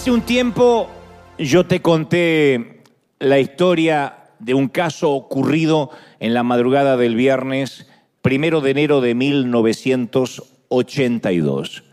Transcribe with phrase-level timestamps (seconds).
[0.00, 0.88] Hace un tiempo
[1.38, 2.80] yo te conté
[3.18, 5.90] la historia de un caso ocurrido
[6.20, 7.86] en la madrugada del viernes
[8.22, 11.84] primero de enero de 1982.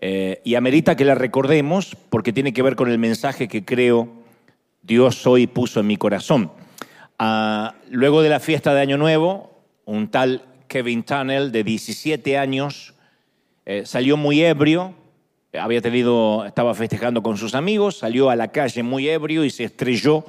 [0.00, 4.21] Eh, y amerita que la recordemos porque tiene que ver con el mensaje que creo
[4.82, 6.52] Dios hoy puso en mi corazón.
[7.18, 9.50] Ah, luego de la fiesta de Año Nuevo,
[9.84, 12.94] un tal Kevin Tunnel de 17 años
[13.64, 14.94] eh, salió muy ebrio
[15.58, 19.64] había tenido, estaba festejando con sus amigos, salió a la calle muy ebrio y se
[19.64, 20.24] estrelló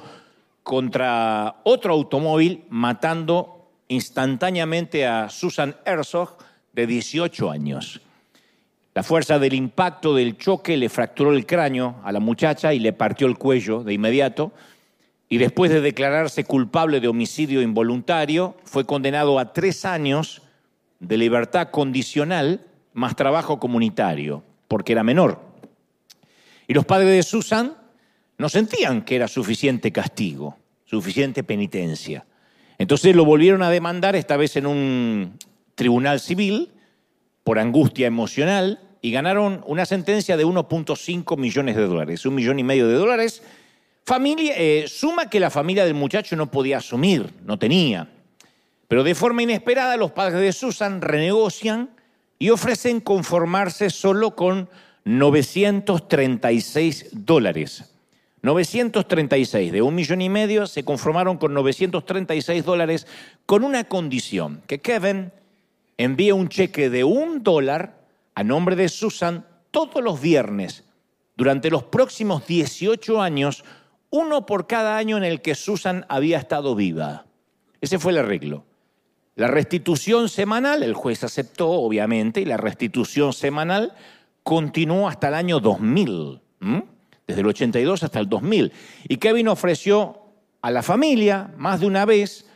[0.62, 6.36] contra otro automóvil, matando instantáneamente a Susan Herzog,
[6.72, 8.00] de 18 años.
[8.94, 12.92] La fuerza del impacto del choque le fracturó el cráneo a la muchacha y le
[12.92, 14.52] partió el cuello de inmediato.
[15.28, 20.42] Y después de declararse culpable de homicidio involuntario, fue condenado a tres años
[21.00, 22.60] de libertad condicional
[22.92, 25.40] más trabajo comunitario porque era menor.
[26.68, 27.74] Y los padres de Susan
[28.38, 32.26] no sentían que era suficiente castigo, suficiente penitencia.
[32.78, 35.38] Entonces lo volvieron a demandar, esta vez en un
[35.74, 36.72] tribunal civil,
[37.42, 42.64] por angustia emocional, y ganaron una sentencia de 1.5 millones de dólares, un millón y
[42.64, 43.42] medio de dólares.
[44.02, 48.08] Familia, eh, suma que la familia del muchacho no podía asumir, no tenía.
[48.88, 51.90] Pero de forma inesperada los padres de Susan renegocian
[52.38, 54.70] y ofrecen conformarse solo con
[55.04, 57.92] 936 dólares.
[58.40, 63.06] 936 de un millón y medio se conformaron con 936 dólares
[63.44, 65.30] con una condición, que Kevin
[65.98, 68.02] envíe un cheque de un dólar
[68.34, 70.84] a nombre de Susan todos los viernes
[71.36, 73.64] durante los próximos 18 años,
[74.10, 77.26] uno por cada año en el que Susan había estado viva.
[77.80, 78.64] Ese fue el arreglo.
[79.36, 83.92] La restitución semanal, el juez aceptó, obviamente, y la restitución semanal
[84.44, 86.40] continuó hasta el año 2000,
[87.26, 88.72] desde el 82 hasta el 2000.
[89.08, 90.20] Y Kevin ofreció
[90.62, 92.46] a la familia, más de una vez,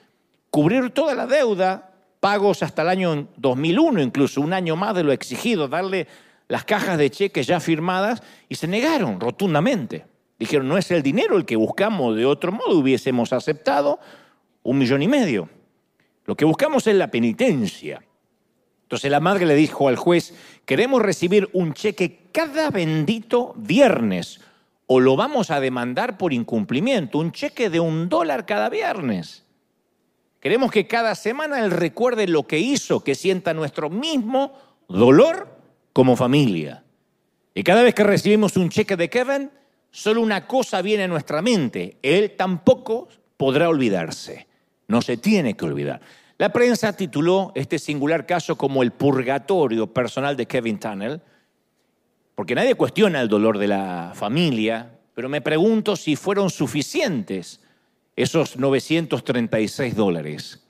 [0.50, 1.87] cubrir toda la deuda,
[2.20, 6.06] pagos hasta el año 2001, incluso un año más de lo exigido, darle
[6.48, 10.06] las cajas de cheques ya firmadas, y se negaron rotundamente.
[10.38, 13.98] Dijeron, no es el dinero el que buscamos, de otro modo hubiésemos aceptado
[14.62, 15.48] un millón y medio.
[16.24, 18.02] Lo que buscamos es la penitencia.
[18.82, 24.40] Entonces la madre le dijo al juez, queremos recibir un cheque cada bendito viernes
[24.86, 29.44] o lo vamos a demandar por incumplimiento, un cheque de un dólar cada viernes.
[30.40, 34.52] Queremos que cada semana él recuerde lo que hizo, que sienta nuestro mismo
[34.88, 35.48] dolor
[35.92, 36.84] como familia.
[37.54, 39.50] Y cada vez que recibimos un cheque de Kevin,
[39.90, 44.48] solo una cosa viene a nuestra mente, él tampoco podrá olvidarse
[44.88, 46.00] no se tiene que olvidar.
[46.38, 51.20] La prensa tituló este singular caso como el purgatorio personal de Kevin Tunnel,
[52.34, 57.60] porque nadie cuestiona el dolor de la familia, pero me pregunto si fueron suficientes
[58.18, 60.66] esos 936 dólares.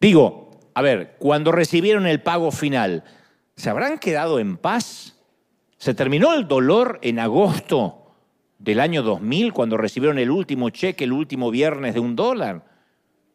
[0.00, 3.04] Digo, a ver, cuando recibieron el pago final,
[3.54, 5.16] ¿se habrán quedado en paz?
[5.76, 8.16] ¿Se terminó el dolor en agosto
[8.58, 12.66] del año 2000 cuando recibieron el último cheque el último viernes de un dólar?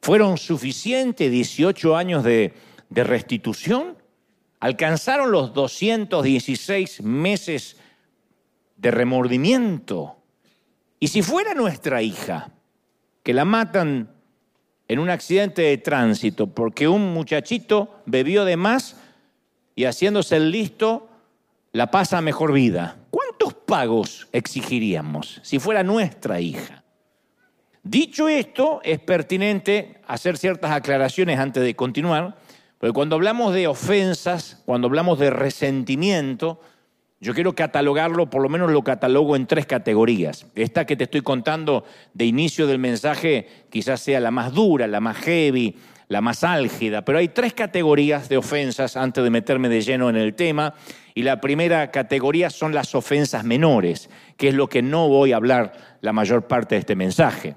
[0.01, 2.53] ¿Fueron suficientes 18 años de,
[2.89, 3.97] restitución?
[4.59, 7.77] ¿Alcanzaron los 216 meses
[8.75, 10.17] de remordimiento?
[10.99, 12.51] Y si fuera nuestra hija,
[13.23, 14.09] que la matan
[14.87, 18.97] en un accidente de tránsito porque un muchachito bebió de más
[19.75, 21.09] y haciéndose el listo
[21.71, 26.83] la pasa a mejor vida, ¿cuántos pagos exigiríamos si fuera nuestra hija?
[27.81, 32.37] Dicho esto, es pertinente hacer ciertas aclaraciones antes de continuar,
[32.77, 36.61] porque cuando hablamos de ofensas, cuando hablamos de resentimiento,
[37.23, 40.45] yo quiero catalogarlo, por lo menos lo catalogo en tres categorías.
[40.55, 44.99] Esta que te estoy contando de inicio del mensaje quizás sea la más dura, la
[44.99, 45.77] más heavy,
[46.09, 50.17] la más álgida, pero hay tres categorías de ofensas antes de meterme de lleno en
[50.17, 50.73] el tema.
[51.15, 55.37] Y la primera categoría son las ofensas menores, que es lo que no voy a
[55.37, 55.71] hablar
[56.01, 57.55] la mayor parte de este mensaje.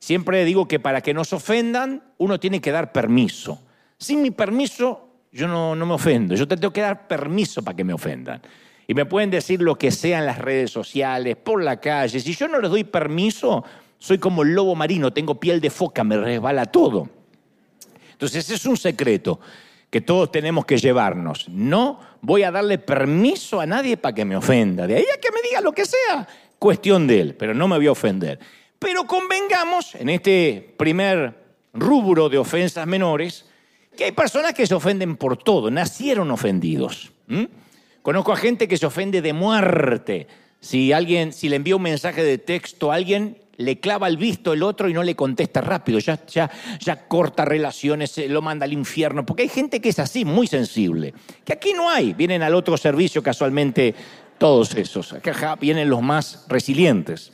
[0.00, 3.62] Siempre digo que para que nos ofendan, uno tiene que dar permiso.
[3.96, 6.34] Sin mi permiso, yo no, no me ofendo.
[6.34, 8.42] Yo tengo que dar permiso para que me ofendan.
[8.86, 12.20] Y me pueden decir lo que sea en las redes sociales, por la calle.
[12.20, 13.64] Si yo no les doy permiso,
[13.98, 17.08] soy como el lobo marino, tengo piel de foca, me resbala todo.
[18.12, 19.40] Entonces, ese es un secreto
[19.90, 21.48] que todos tenemos que llevarnos.
[21.48, 24.86] No voy a darle permiso a nadie para que me ofenda.
[24.86, 26.26] De ahí a que me diga lo que sea,
[26.58, 28.38] cuestión de él, pero no me voy a ofender.
[28.78, 31.42] Pero convengamos, en este primer
[31.74, 33.44] rubro de ofensas menores,
[33.96, 37.12] que hay personas que se ofenden por todo, nacieron ofendidos.
[38.02, 40.26] Conozco a gente que se ofende de muerte.
[40.60, 44.52] Si alguien, si le envía un mensaje de texto a alguien, le clava el visto
[44.52, 46.50] el otro y no le contesta rápido, ya, ya,
[46.80, 51.14] ya corta relaciones, lo manda al infierno, porque hay gente que es así, muy sensible,
[51.44, 53.94] que aquí no hay, vienen al otro servicio casualmente
[54.38, 57.32] todos esos, acá vienen los más resilientes.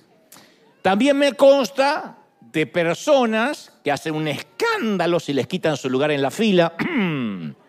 [0.83, 6.23] También me consta de personas que hacen un escándalo si les quitan su lugar en
[6.23, 6.75] la fila.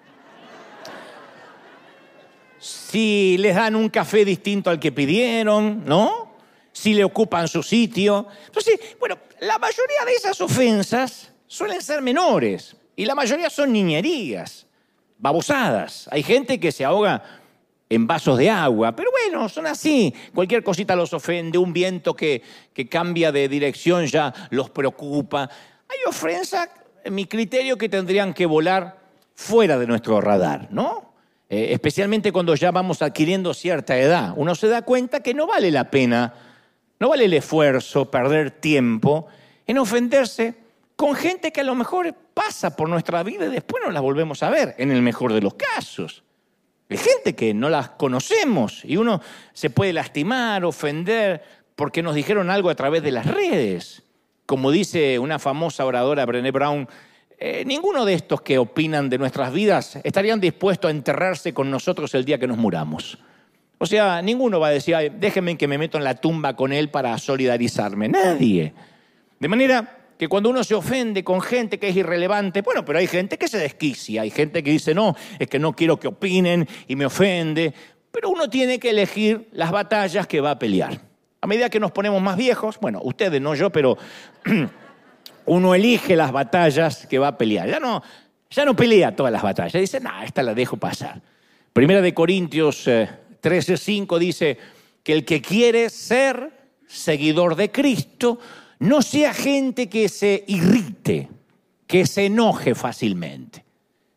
[2.89, 6.37] si les dan un café distinto al que pidieron, ¿no?
[6.71, 8.27] Si le ocupan su sitio.
[8.47, 14.65] Entonces, bueno, la mayoría de esas ofensas suelen ser menores y la mayoría son niñerías,
[15.19, 16.09] babosadas.
[16.11, 17.23] Hay gente que se ahoga
[17.89, 20.11] en vasos de agua, pero bueno, son así.
[20.33, 22.41] Cualquier cosita los ofende, un viento que,
[22.73, 25.47] que cambia de dirección ya los preocupa.
[25.87, 26.69] Hay ofensas,
[27.03, 28.97] en mi criterio, que tendrían que volar
[29.35, 31.08] fuera de nuestro radar, ¿no?
[31.49, 34.33] Eh, especialmente cuando ya vamos adquiriendo cierta edad.
[34.35, 36.35] Uno se da cuenta que no vale la pena,
[36.99, 39.27] no vale el esfuerzo, perder tiempo
[39.65, 40.53] en ofenderse
[40.95, 44.43] con gente que a lo mejor pasa por nuestra vida y después no la volvemos
[44.43, 46.23] a ver, en el mejor de los casos.
[46.89, 49.21] Hay gente que no las conocemos y uno
[49.53, 51.43] se puede lastimar, ofender,
[51.75, 54.03] porque nos dijeron algo a través de las redes.
[54.45, 56.87] Como dice una famosa oradora, Brené Brown,
[57.41, 62.13] eh, ninguno de estos que opinan de nuestras vidas estarían dispuestos a enterrarse con nosotros
[62.13, 63.17] el día que nos muramos.
[63.77, 66.89] O sea, ninguno va a decir, déjenme que me meto en la tumba con él
[66.89, 68.09] para solidarizarme.
[68.09, 68.73] Nadie.
[69.39, 73.07] De manera que cuando uno se ofende con gente que es irrelevante, bueno, pero hay
[73.07, 76.67] gente que se desquicia, hay gente que dice, no, es que no quiero que opinen
[76.89, 77.73] y me ofende,
[78.11, 80.99] pero uno tiene que elegir las batallas que va a pelear.
[81.39, 83.97] A medida que nos ponemos más viejos, bueno, ustedes, no yo, pero
[85.49, 87.67] uno elige las batallas que va a pelear.
[87.67, 88.03] Ya no,
[88.49, 91.21] ya no pelea todas las batallas, dice, no, esta la dejo pasar.
[91.73, 94.57] Primera de Corintios 13:5 eh, dice
[95.03, 96.51] que el que quiere ser
[96.87, 98.39] seguidor de Cristo,
[98.79, 101.29] no sea gente que se irrite,
[101.87, 103.65] que se enoje fácilmente.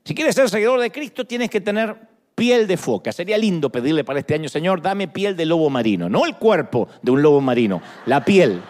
[0.04, 1.96] Si quieres ser seguidor de Cristo, tienes que tener
[2.34, 3.12] piel de foca.
[3.12, 6.08] Sería lindo pedirle para este año, Señor, dame piel de lobo marino.
[6.08, 8.60] No el cuerpo de un lobo marino, la piel.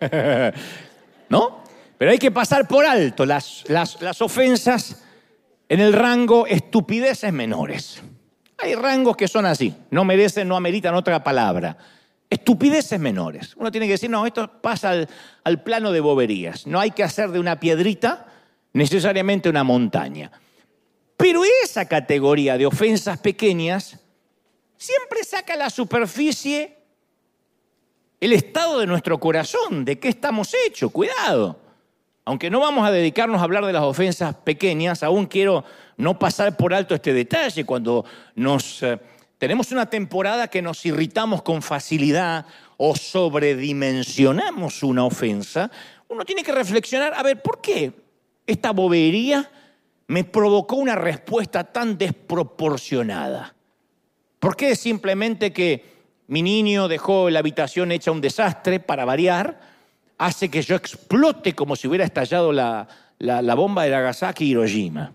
[1.28, 1.64] ¿No?
[1.96, 5.02] Pero hay que pasar por alto las, las, las ofensas
[5.68, 8.02] en el rango estupideces menores.
[8.58, 11.76] Hay rangos que son así, no merecen, no ameritan otra palabra
[12.30, 13.54] estupideces menores.
[13.56, 15.06] Uno tiene que decir, no, esto pasa
[15.44, 16.66] al, plano de boberías.
[16.66, 18.26] No hay que hacer de una piedrita
[18.72, 20.30] necesariamente una montaña.
[21.16, 23.98] Pero esa categoría de ofensas pequeñas
[24.76, 26.77] siempre saca a la superficie
[28.20, 30.90] el estado de nuestro corazón, de qué estamos hechos.
[30.90, 31.58] Cuidado.
[32.24, 35.64] Aunque no vamos a dedicarnos a hablar de las ofensas pequeñas, aún quiero
[35.96, 38.04] no pasar por alto este detalle cuando
[38.34, 38.98] nos eh,
[39.38, 42.44] tenemos una temporada que nos irritamos con facilidad
[42.76, 45.70] o sobredimensionamos una ofensa.
[46.08, 47.92] Uno tiene que reflexionar, a ver, ¿por qué
[48.46, 49.50] esta bobería
[50.08, 53.54] me provocó una respuesta tan desproporcionada?
[54.38, 55.97] ¿Por qué simplemente que
[56.28, 59.60] mi niño dejó la habitación hecha un desastre para variar,
[60.18, 62.86] hace que yo explote como si hubiera estallado la,
[63.56, 65.12] bomba de Nagasaki y Hiroshima?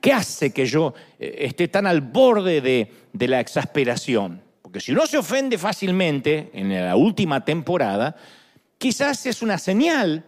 [0.00, 4.40] ¿Qué hace que yo eh, esté tan al borde de, la exasperación?
[4.62, 8.14] Porque si uno se ofende fácilmente en la última temporada,
[8.78, 10.24] quizás es una señal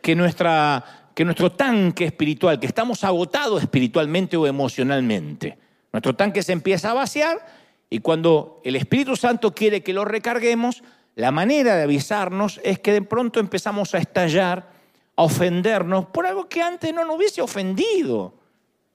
[0.00, 5.58] que, nuestra, que nuestro tanque espiritual, que estamos agotados espiritualmente o emocionalmente,
[5.92, 7.59] nuestro tanque se empieza a vaciar
[7.90, 10.82] y cuando el Espíritu Santo quiere que lo recarguemos,
[11.16, 14.70] la manera de avisarnos es que de pronto empezamos a estallar,
[15.16, 18.40] a ofendernos por algo que antes no nos hubiese ofendido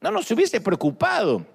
[0.05, 1.45] no nos hubiese preocupado.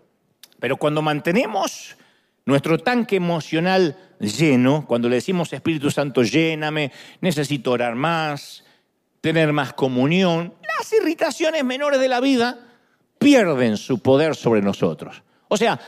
[0.59, 1.97] Pero cuando mantenemos
[2.45, 8.65] nuestro tanque emocional lleno, cuando le decimos Espíritu Santo, lléname, necesito orar más,
[9.21, 12.59] tener más comunión, las irritaciones menores de la vida
[13.19, 15.23] pierden su poder sobre nosotros.
[15.47, 15.79] O sea,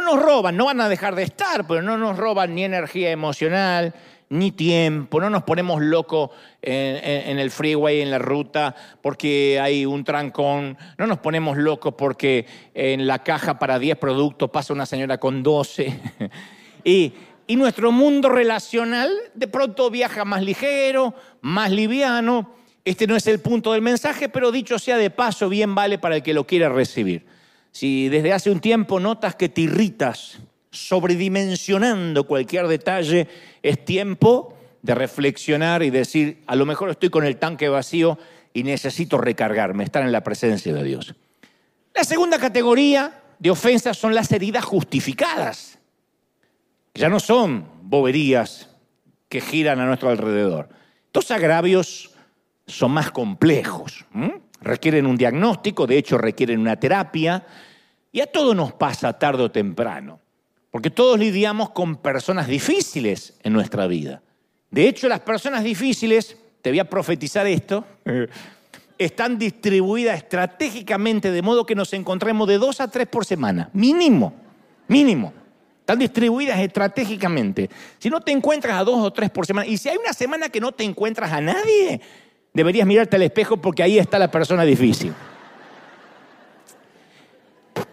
[0.00, 3.10] no nos roban, no van a dejar de estar, pero no nos roban ni energía
[3.10, 3.94] emocional,
[4.30, 10.04] ni tiempo, no nos ponemos locos en, el freeway, en la ruta, porque hay un
[10.04, 15.18] trancón, no nos ponemos locos porque en la caja para 10 productos pasa una señora
[15.18, 15.98] con 12.
[16.84, 17.14] y,
[17.46, 22.54] y nuestro mundo relacional de pronto viaja más ligero, más liviano.
[22.84, 26.16] Este no es el punto del mensaje, pero dicho sea de paso, bien vale para
[26.16, 27.37] el que lo quiera recibir.
[27.78, 30.40] Si desde hace un tiempo notas que te irritas,
[30.72, 33.28] sobredimensionando cualquier detalle,
[33.62, 38.18] es tiempo de reflexionar y decir, a lo mejor estoy con el tanque vacío
[38.52, 41.14] y necesito recargarme, estar en la presencia de Dios.
[41.94, 45.78] La segunda categoría de ofensas son las heridas justificadas.
[46.94, 48.70] Ya no son boberías
[49.28, 50.68] que giran a nuestro alrededor.
[51.06, 52.10] Estos agravios
[52.66, 54.04] son más complejos,
[54.60, 57.46] requieren un diagnóstico, de hecho requieren una terapia,
[58.12, 60.20] y a todos nos pasa tarde o temprano,
[60.70, 64.22] porque todos lidiamos con personas difíciles en nuestra vida.
[64.70, 67.84] De hecho, las personas difíciles, te voy a profetizar esto,
[68.98, 74.34] están distribuidas estratégicamente de modo que nos encontremos de dos a tres por semana, mínimo,
[74.88, 75.32] mínimo.
[75.80, 77.70] Están distribuidas estratégicamente.
[77.98, 80.50] Si no te encuentras a dos o tres por semana, y si hay una semana
[80.50, 82.02] que no te encuentras a nadie,
[82.52, 85.14] deberías mirarte al espejo porque ahí está la persona difícil.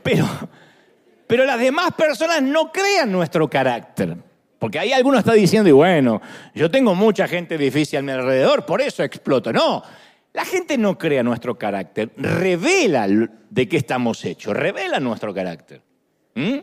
[0.05, 0.27] Pero,
[1.25, 4.15] pero las demás personas no crean nuestro carácter.
[4.59, 6.21] Porque ahí alguno está diciendo, y bueno,
[6.53, 9.51] yo tengo mucha gente difícil a mi alrededor, por eso exploto.
[9.51, 9.81] No,
[10.31, 13.07] la gente no crea nuestro carácter, revela
[13.49, 15.81] de qué estamos hechos, revela nuestro carácter.
[16.35, 16.59] ¿Mm?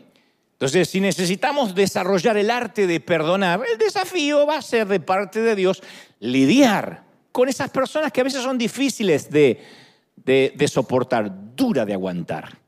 [0.53, 5.41] Entonces, si necesitamos desarrollar el arte de perdonar, el desafío va a ser de parte
[5.41, 5.83] de Dios
[6.21, 9.59] lidiar con esas personas que a veces son difíciles de,
[10.67, 12.62] soportar, dura de aguantar.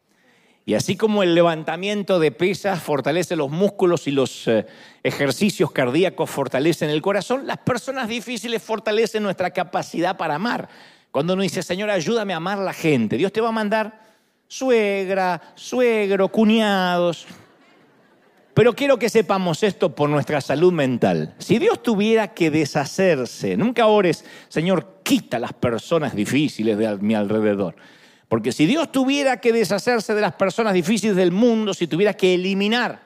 [0.68, 4.66] Y así como el levantamiento de pesas fortalece los músculos y los eh,
[5.04, 10.68] ejercicios cardíacos fortalecen el corazón, las personas difíciles fortalecen nuestra capacidad para amar.
[11.12, 14.02] Cuando uno dice, Señor, ayúdame a amar a la gente, Dios te va a mandar
[14.48, 17.28] suegra, suegro, cuñados,
[18.56, 21.36] pero quiero que sepamos esto por nuestra salud mental.
[21.40, 27.76] Si Dios tuviera que deshacerse, nunca ores, Señor, quita las personas difíciles de mi alrededor.
[28.28, 32.34] Porque si Dios tuviera que deshacerse de las personas difíciles del mundo, si tuviera que
[32.34, 33.02] eliminar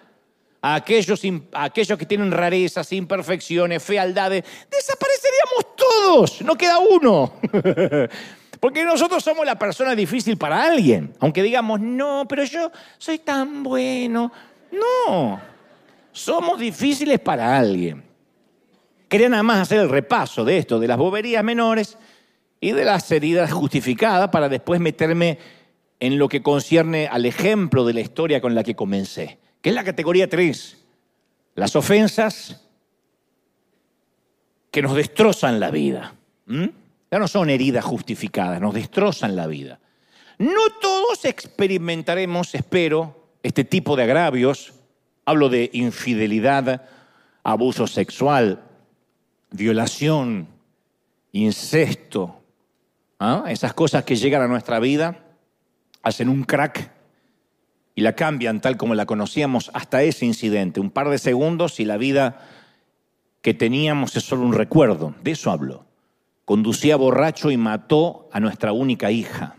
[0.62, 1.22] a aquellos,
[1.54, 7.34] a aquellos que tienen rarezas, imperfecciones, fealdades, desapareceríamos todos, no queda uno.
[8.60, 11.14] Porque nosotros somos la persona difícil para alguien.
[11.20, 14.32] Aunque digamos, no, pero yo soy tan bueno.
[14.72, 15.40] No,
[16.12, 18.04] somos difíciles para alguien.
[19.08, 21.98] Quería nada más hacer el repaso de esto, de las boberías menores
[22.60, 25.40] y de las heridas justificadas para después meterme
[26.00, 29.76] en lo que concierne al ejemplo de la historia con la que comencé, que es
[29.76, 30.78] la categoría 3,
[31.56, 32.66] las ofensas
[34.72, 36.16] que nos destrozan la vida.
[36.48, 39.80] Ya no son heridas justificadas, nos destrozan la vida.
[40.38, 44.74] No todos experimentaremos, espero, este tipo de agravios,
[45.26, 46.86] hablo de infidelidad,
[47.44, 48.64] abuso sexual,
[49.52, 50.48] violación,
[51.32, 52.39] incesto,
[53.20, 53.44] ¿ah?
[53.50, 55.20] esas cosas que llegan a nuestra vida,
[56.02, 56.92] hacen un crack
[57.96, 61.86] y la cambian tal como la conocíamos hasta ese incidente, un par de segundos y
[61.86, 62.40] la vida
[63.42, 65.86] que teníamos es solo un recuerdo, de eso hablo.
[66.46, 69.56] Conducía borracho y mató a nuestra única hija.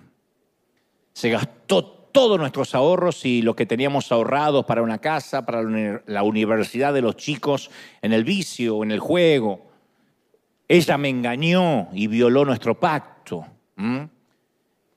[1.13, 6.23] Se gastó todos nuestros ahorros y lo que teníamos ahorrados para una casa, para la
[6.23, 7.71] universidad de los chicos,
[8.03, 9.71] en el vicio, en el juego.
[10.67, 13.20] Ella me engañó y violó nuestro pacto.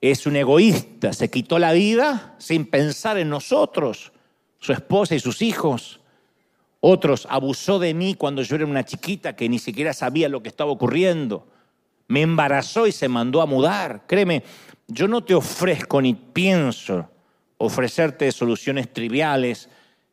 [0.01, 4.11] Es un egoísta, se quitó la vida sin pensar en nosotros,
[4.59, 6.01] su esposa y sus hijos.
[6.81, 10.49] Otros abusó de mí cuando yo era una chiquita que ni siquiera sabía lo que
[10.49, 11.47] estaba ocurriendo.
[12.07, 14.03] Me embarazó y se mandó a mudar.
[14.05, 14.43] Créeme,
[14.87, 17.09] yo no te ofrezco ni pienso
[17.57, 19.69] ofrecerte soluciones triviales,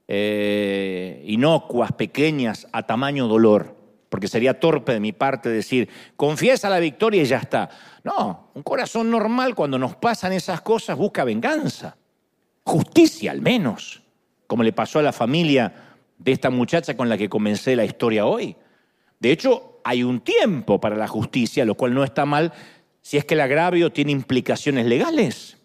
[0.07, 3.77] eh, inocuas, pequeñas, a tamaño dolor,
[4.11, 7.71] porque sería torpe de mi parte decir, confiesa la victoria y ya está.
[8.05, 11.97] No, un corazón normal cuando nos pasan esas cosas busca venganza,
[12.65, 14.03] justicia al menos,
[14.47, 15.73] como le pasó a la familia
[16.19, 18.57] de esta muchacha con la que comencé la historia hoy.
[19.21, 22.53] De hecho, hay un tiempo para la justicia, lo cual no está mal
[23.03, 25.57] si es que el agravio tiene implicaciones legales.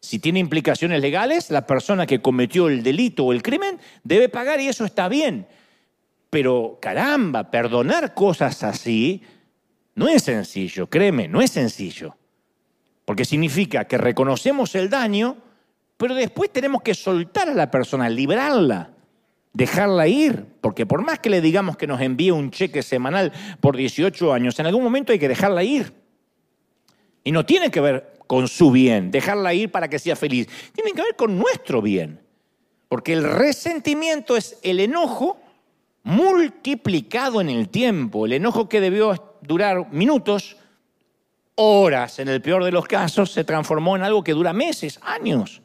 [0.00, 4.60] Si tiene implicaciones legales, la persona que cometió el delito o el crimen debe pagar
[4.60, 5.46] y eso está bien.
[6.30, 9.22] Pero caramba, perdonar cosas así
[9.94, 12.16] no es sencillo, créeme, no es sencillo.
[13.04, 15.38] Porque significa que reconocemos el daño,
[15.96, 18.90] pero después tenemos que soltar a la persona, liberarla,
[19.52, 20.44] dejarla ir.
[20.60, 24.58] Porque por más que le digamos que nos envíe un cheque semanal por 18 años,
[24.60, 25.92] en algún momento hay que dejarla ir.
[27.24, 30.46] Y no tiene que ver con su bien, dejarla ir para que sea feliz.
[30.74, 32.20] Tiene que ver con nuestro bien.
[32.88, 35.37] Porque el resentimiento es el enojo
[36.08, 38.24] multiplicado en el tiempo.
[38.24, 40.56] El enojo que debió durar minutos,
[41.54, 45.60] horas en el peor de los casos, se transformó en algo que dura meses, años.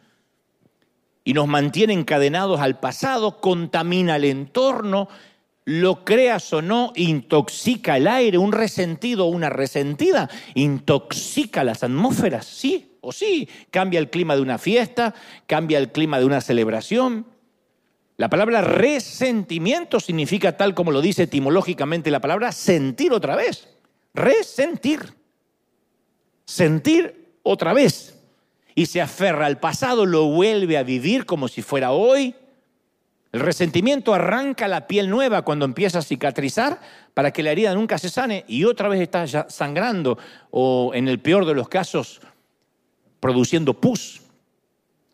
[1.24, 5.08] Y nos mantiene encadenados al pasado, contamina el entorno
[5.66, 8.38] lo creas o no, intoxica el aire.
[8.38, 13.48] Un resentido o una resentida intoxica las atmósferas, sí o sí.
[13.72, 15.16] Cambia el clima de una fiesta,
[15.48, 17.33] cambia el clima de una celebración.
[18.18, 23.68] La palabra resentimiento significa, tal como lo dice etimológicamente la palabra, sentir otra vez.
[24.14, 25.14] Resentir.
[26.46, 28.20] Sentir otra vez.
[28.76, 32.36] Y se aferra al pasado, lo vuelve a vivir como si fuera hoy.
[33.32, 36.80] El resentimiento arranca la piel nueva cuando empieza a cicatrizar
[37.16, 40.20] para que la herida nunca se sane y otra vez está ya sangrando
[40.52, 42.22] o en el peor de los casos
[43.20, 44.23] produciendo pus.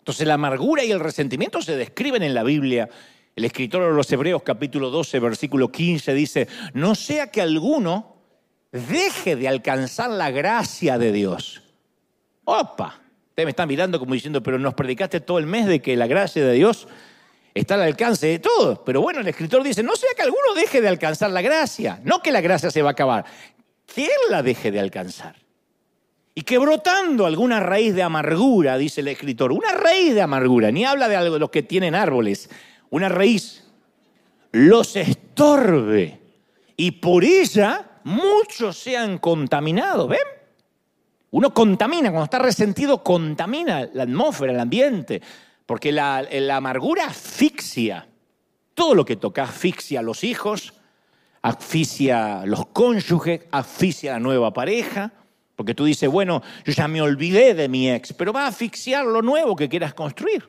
[0.10, 2.89] Entonces la amargura y el resentimiento se describen en la Biblia.
[3.36, 8.16] El escritor de los Hebreos capítulo 12 versículo 15 dice, no sea que alguno
[8.72, 11.62] deje de alcanzar la gracia de Dios.
[12.44, 13.00] Opa,
[13.30, 16.08] ustedes me están mirando como diciendo, pero nos predicaste todo el mes de que la
[16.08, 16.88] gracia de Dios
[17.54, 18.80] está al alcance de todos.
[18.80, 22.24] Pero bueno, el escritor dice, no sea que alguno deje de alcanzar la gracia, no
[22.24, 23.25] que la gracia se va a acabar,
[23.86, 25.36] que él la deje de alcanzar.
[26.36, 30.86] Y que brotando alguna raíz de amargura, dice el escritor, una raíz de amargura, ni
[30.86, 32.50] habla de algo de los que tienen árboles,
[32.89, 33.67] una raíz,
[34.51, 36.19] los estorbe
[36.77, 40.07] y por ella muchos sean contaminados.
[40.07, 40.19] ¿Ven?
[41.31, 45.21] Uno contamina, cuando está resentido, contamina la atmósfera, el ambiente,
[45.65, 48.07] porque la, la amargura asfixia.
[48.74, 50.74] Todo lo que toca asfixia a los hijos,
[51.41, 55.12] asfixia a los cónyuges, asfixia a la nueva pareja.
[55.60, 59.06] Porque tú dices, bueno, yo ya me olvidé de mi ex, pero va a asfixiar
[59.06, 60.48] lo nuevo que quieras construir.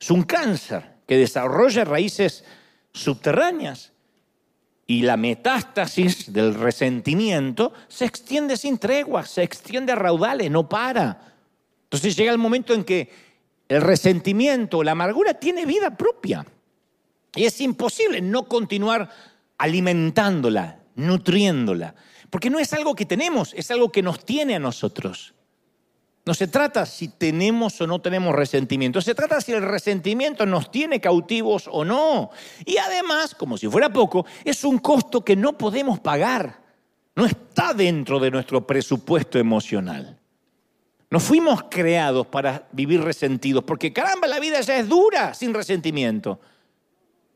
[0.00, 2.42] Es un cáncer que desarrolla raíces
[2.90, 3.92] subterráneas.
[4.86, 11.20] Y la metástasis del resentimiento se extiende sin tregua, se extiende a raudales, no para.
[11.82, 13.10] Entonces llega el momento en que
[13.68, 16.46] el resentimiento, la amargura tiene vida propia.
[17.34, 19.10] Y es imposible no continuar
[19.58, 21.94] alimentándola, nutriéndola.
[22.30, 25.34] Porque no es algo que tenemos, es algo que nos tiene a nosotros.
[26.24, 30.70] No se trata si tenemos o no tenemos resentimiento, se trata si el resentimiento nos
[30.70, 32.30] tiene cautivos o no.
[32.64, 36.60] Y además, como si fuera poco, es un costo que no podemos pagar.
[37.16, 40.18] No está dentro de nuestro presupuesto emocional.
[41.10, 46.38] No fuimos creados para vivir resentidos, porque caramba, la vida ya es dura sin resentimiento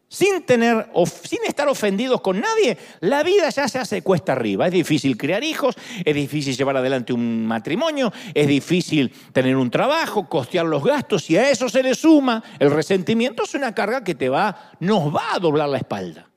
[0.08, 0.90] sin, tener,
[1.24, 4.66] sin estar ofendidos con nadie, la vida ya se hace cuesta arriba.
[4.66, 10.28] Es difícil crear hijos, es difícil llevar adelante un matrimonio, es difícil tener un trabajo,
[10.28, 14.14] costear los gastos, y a eso se le suma el resentimiento, es una carga que
[14.14, 16.30] te va, nos va a doblar la espalda.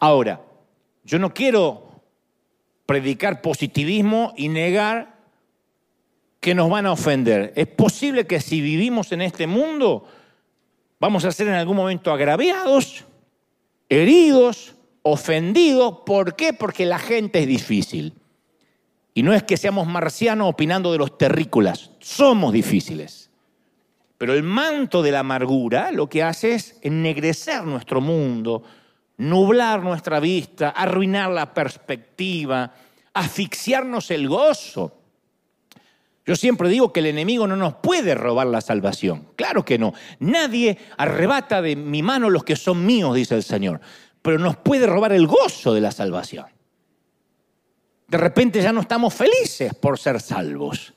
[0.00, 0.40] Ahora,
[1.04, 2.02] yo no quiero
[2.86, 5.16] predicar positivismo y negar
[6.40, 7.52] que nos van a ofender.
[7.56, 10.06] Es posible que si vivimos en este mundo,
[10.98, 13.04] vamos a ser en algún momento agraviados,
[13.88, 15.98] heridos, ofendidos.
[16.04, 16.52] ¿Por qué?
[16.52, 18.14] Porque la gente es difícil.
[19.14, 23.30] Y no es que seamos marcianos opinando de los terrícolas, somos difíciles.
[24.18, 28.62] Pero el manto de la amargura lo que hace es ennegrecer nuestro mundo,
[29.18, 32.72] nublar nuestra vista, arruinar la perspectiva,
[33.12, 34.95] asfixiarnos el gozo.
[36.26, 39.28] Yo siempre digo que el enemigo no nos puede robar la salvación.
[39.36, 39.94] Claro que no.
[40.18, 43.80] Nadie arrebata de mi mano los que son míos, dice el Señor.
[44.22, 46.46] Pero nos puede robar el gozo de la salvación.
[48.08, 50.92] De repente ya no estamos felices por ser salvos.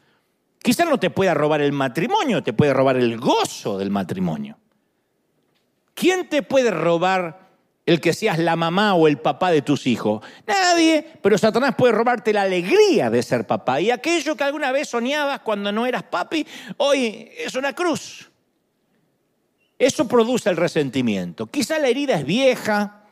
[0.62, 4.58] Quizás no te pueda robar el matrimonio, te puede robar el gozo del matrimonio.
[5.94, 7.49] ¿Quién te puede robar
[7.90, 10.22] el que seas la mamá o el papá de tus hijos.
[10.46, 13.82] Nadie, pero Satanás puede robarte la alegría de ser papá.
[13.82, 16.46] Y aquello que alguna vez soñabas cuando no eras papi,
[16.78, 18.30] hoy es una cruz.
[19.80, 21.48] Eso produce el resentimiento.
[21.48, 23.06] Quizá la herida es vieja,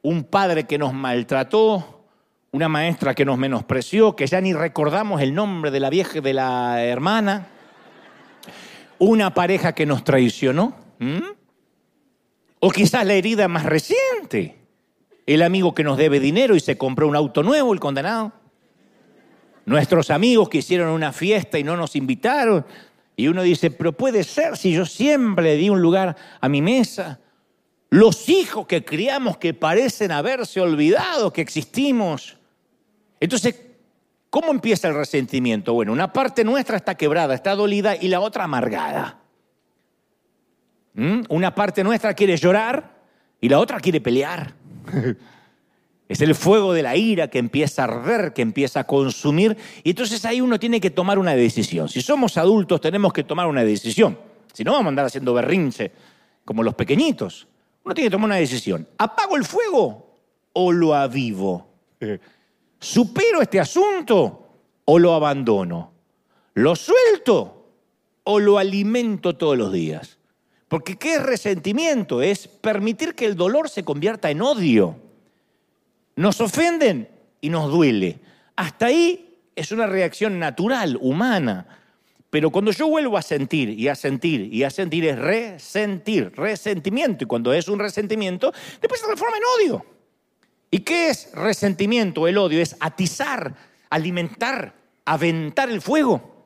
[0.00, 2.06] un padre que nos maltrató,
[2.50, 6.32] una maestra que nos menospreció, que ya ni recordamos el nombre de la vieja de
[6.32, 7.48] la hermana,
[8.98, 10.74] una pareja que nos traicionó.
[12.60, 14.56] O quizás la herida más reciente,
[15.26, 18.32] el amigo que nos debe dinero y se compró un auto nuevo, el condenado.
[19.64, 22.64] Nuestros amigos que hicieron una fiesta y no nos invitaron.
[23.14, 26.62] Y uno dice, pero puede ser si yo siempre le di un lugar a mi
[26.62, 27.20] mesa.
[27.90, 32.38] Los hijos que criamos que parecen haberse olvidado que existimos.
[33.20, 33.56] Entonces,
[34.30, 35.74] ¿cómo empieza el resentimiento?
[35.74, 39.18] Bueno, una parte nuestra está quebrada, está dolida y la otra amargada.
[40.98, 41.20] ¿Mm?
[41.28, 42.90] Una parte nuestra quiere llorar
[43.40, 44.52] y la otra quiere pelear.
[46.08, 49.54] Es el fuego de la ira que empieza a arder, que empieza a consumir.
[49.84, 51.86] Y entonces ahí uno tiene que tomar una decisión.
[51.86, 54.18] Si somos adultos tenemos que tomar una decisión.
[54.54, 55.92] Si no vamos a andar haciendo berrinche
[56.46, 57.46] como los pequeñitos.
[57.84, 58.88] Uno tiene que tomar una decisión.
[58.96, 60.18] ¿Apago el fuego
[60.54, 61.68] o lo avivo?
[62.80, 64.48] ¿Supero este asunto
[64.86, 65.92] o lo abandono?
[66.54, 67.66] ¿Lo suelto
[68.24, 70.17] o lo alimento todos los días?
[70.68, 72.22] Porque ¿qué es resentimiento?
[72.22, 74.96] Es permitir que el dolor se convierta en odio.
[76.16, 77.08] Nos ofenden
[77.40, 78.20] y nos duele.
[78.54, 81.66] Hasta ahí es una reacción natural, humana.
[82.30, 87.24] Pero cuando yo vuelvo a sentir y a sentir y a sentir es resentir, resentimiento.
[87.24, 89.86] Y cuando es un resentimiento, después se transforma en odio.
[90.70, 92.28] ¿Y qué es resentimiento?
[92.28, 93.54] El odio es atizar,
[93.88, 94.74] alimentar,
[95.06, 96.37] aventar el fuego.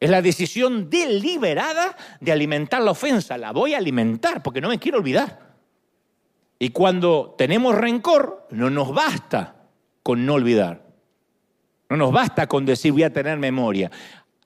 [0.00, 3.36] Es la decisión deliberada de alimentar la ofensa.
[3.36, 5.50] La voy a alimentar porque no me quiero olvidar.
[6.58, 9.56] Y cuando tenemos rencor, no nos basta
[10.02, 10.86] con no olvidar.
[11.90, 13.90] No nos basta con decir voy a tener memoria.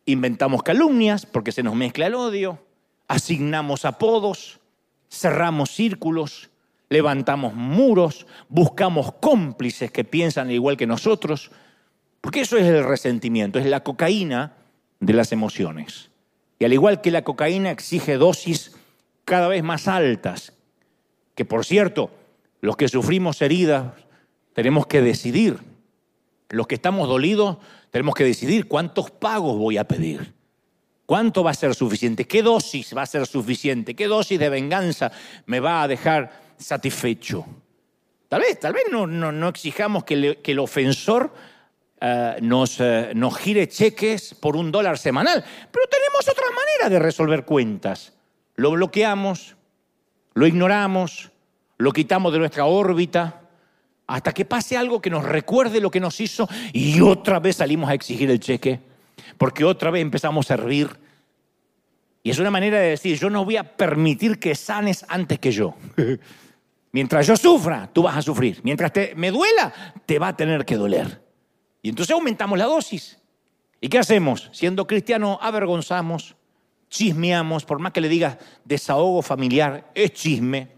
[0.06, 2.58] Inventamos calumnias porque se nos mezcla el odio,
[3.06, 4.60] asignamos apodos,
[5.10, 6.50] cerramos círculos,
[6.88, 11.50] levantamos muros, buscamos cómplices que piensan igual que nosotros,
[12.20, 14.54] porque eso es el resentimiento, es la cocaína
[15.04, 16.10] de las emociones.
[16.58, 18.76] Y al igual que la cocaína exige dosis
[19.24, 20.52] cada vez más altas,
[21.34, 22.10] que por cierto,
[22.60, 23.92] los que sufrimos heridas
[24.52, 25.58] tenemos que decidir,
[26.48, 27.58] los que estamos dolidos
[27.90, 30.32] tenemos que decidir cuántos pagos voy a pedir.
[31.06, 32.26] ¿Cuánto va a ser suficiente?
[32.26, 33.94] ¿Qué dosis va a ser suficiente?
[33.94, 35.12] ¿Qué dosis de venganza
[35.44, 37.44] me va a dejar satisfecho?
[38.28, 41.34] Tal vez, tal vez no, no, exijamos que, el ofensor
[42.06, 46.98] eh, nos, eh, nos gire cheques por un dólar semanal, pero tenemos otra manera de
[46.98, 48.12] resolver cuentas.
[48.56, 49.56] Lo bloqueamos,
[50.34, 51.30] lo ignoramos,
[51.78, 53.40] lo quitamos de nuestra órbita,
[54.06, 57.88] hasta que pase algo que nos recuerde lo que nos hizo y otra vez salimos
[57.88, 58.80] a exigir el cheque,
[59.38, 60.90] porque otra vez empezamos a hervir.
[62.22, 65.52] Y es una manera de decir, yo no voy a permitir que sanes antes que
[65.52, 65.74] yo.
[66.92, 68.60] Mientras yo sufra, tú vas a sufrir.
[68.62, 69.72] Mientras te, me duela,
[70.04, 71.23] te va a tener que doler.
[71.84, 73.18] Y entonces aumentamos la dosis.
[73.78, 74.48] ¿Y qué hacemos?
[74.52, 76.34] Siendo cristianos, avergonzamos,
[76.88, 80.68] chismeamos, por más que le digas desahogo familiar, es chisme.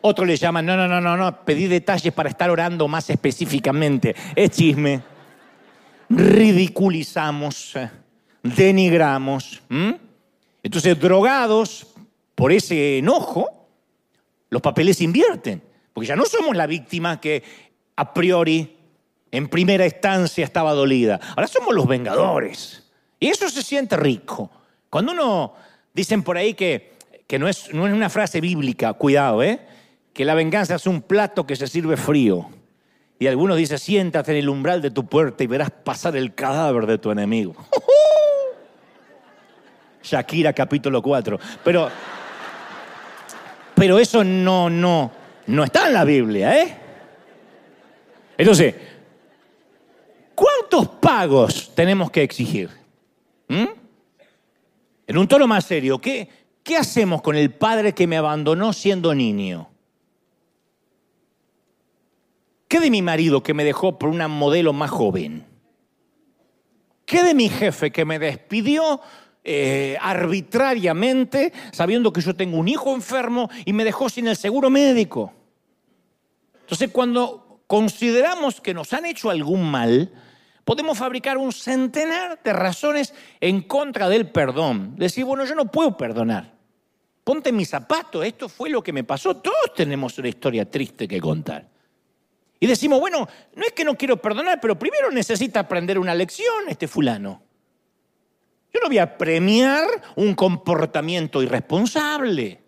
[0.00, 4.14] Otro le llaman, no, no, no, no, no, pedí detalles para estar orando más específicamente.
[4.36, 5.02] Es chisme.
[6.08, 7.74] Ridiculizamos,
[8.44, 9.60] denigramos.
[10.62, 11.88] Entonces, drogados
[12.36, 13.66] por ese enojo,
[14.50, 15.60] los papeles invierten.
[15.92, 17.42] Porque ya no somos la víctima que
[17.96, 18.76] a priori,
[19.32, 21.18] en primera instancia, estaba dolida.
[21.30, 22.84] Ahora somos los vengadores.
[23.18, 24.50] Y eso se siente rico.
[24.90, 25.54] Cuando uno,
[25.94, 26.92] dicen por ahí que,
[27.26, 29.60] que no, es, no es una frase bíblica, cuidado, ¿eh?
[30.12, 32.50] que la venganza es un plato que se sirve frío.
[33.18, 36.86] Y algunos dicen, siéntate en el umbral de tu puerta y verás pasar el cadáver
[36.86, 37.54] de tu enemigo.
[40.02, 41.38] Shakira capítulo 4.
[41.64, 41.88] Pero,
[43.74, 45.10] pero eso no, no,
[45.46, 46.76] no está en la Biblia, ¿eh?
[48.36, 48.74] Entonces,
[50.72, 52.70] ¿cuántos pagos tenemos que exigir?
[53.48, 53.66] ¿Mm?
[55.06, 56.28] En un tono más serio, ¿qué,
[56.62, 59.68] ¿qué hacemos con el padre que me abandonó siendo niño?
[62.68, 65.44] ¿Qué de mi marido que me dejó por una modelo más joven?
[67.04, 69.00] ¿Qué de mi jefe que me despidió
[69.44, 74.70] eh, arbitrariamente sabiendo que yo tengo un hijo enfermo y me dejó sin el seguro
[74.70, 75.34] médico?
[76.60, 80.10] Entonces, cuando consideramos que nos han hecho algún mal,
[80.72, 84.96] podemos fabricar un centenar de razones en contra del perdón.
[84.96, 86.50] Decir, bueno, yo no puedo perdonar.
[87.24, 89.36] Ponte mi zapato, esto fue lo que me pasó.
[89.36, 91.68] Todos tenemos una historia triste que contar.
[92.58, 96.66] Y decimos, bueno, no es que no quiero perdonar, pero primero necesita aprender una lección
[96.66, 97.42] este fulano.
[98.72, 102.62] Yo no voy a premiar un comportamiento irresponsable.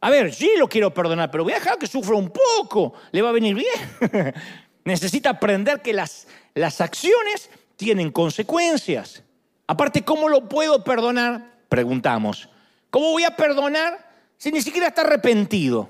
[0.00, 2.92] A ver, sí lo quiero perdonar, pero voy a dejar que sufra un poco.
[3.10, 4.32] ¿Le va a venir bien?
[4.84, 9.22] necesita aprender que las, las acciones tienen consecuencias.
[9.66, 11.54] Aparte, ¿cómo lo puedo perdonar?
[11.68, 12.48] Preguntamos.
[12.90, 15.88] ¿Cómo voy a perdonar si ni siquiera está arrepentido?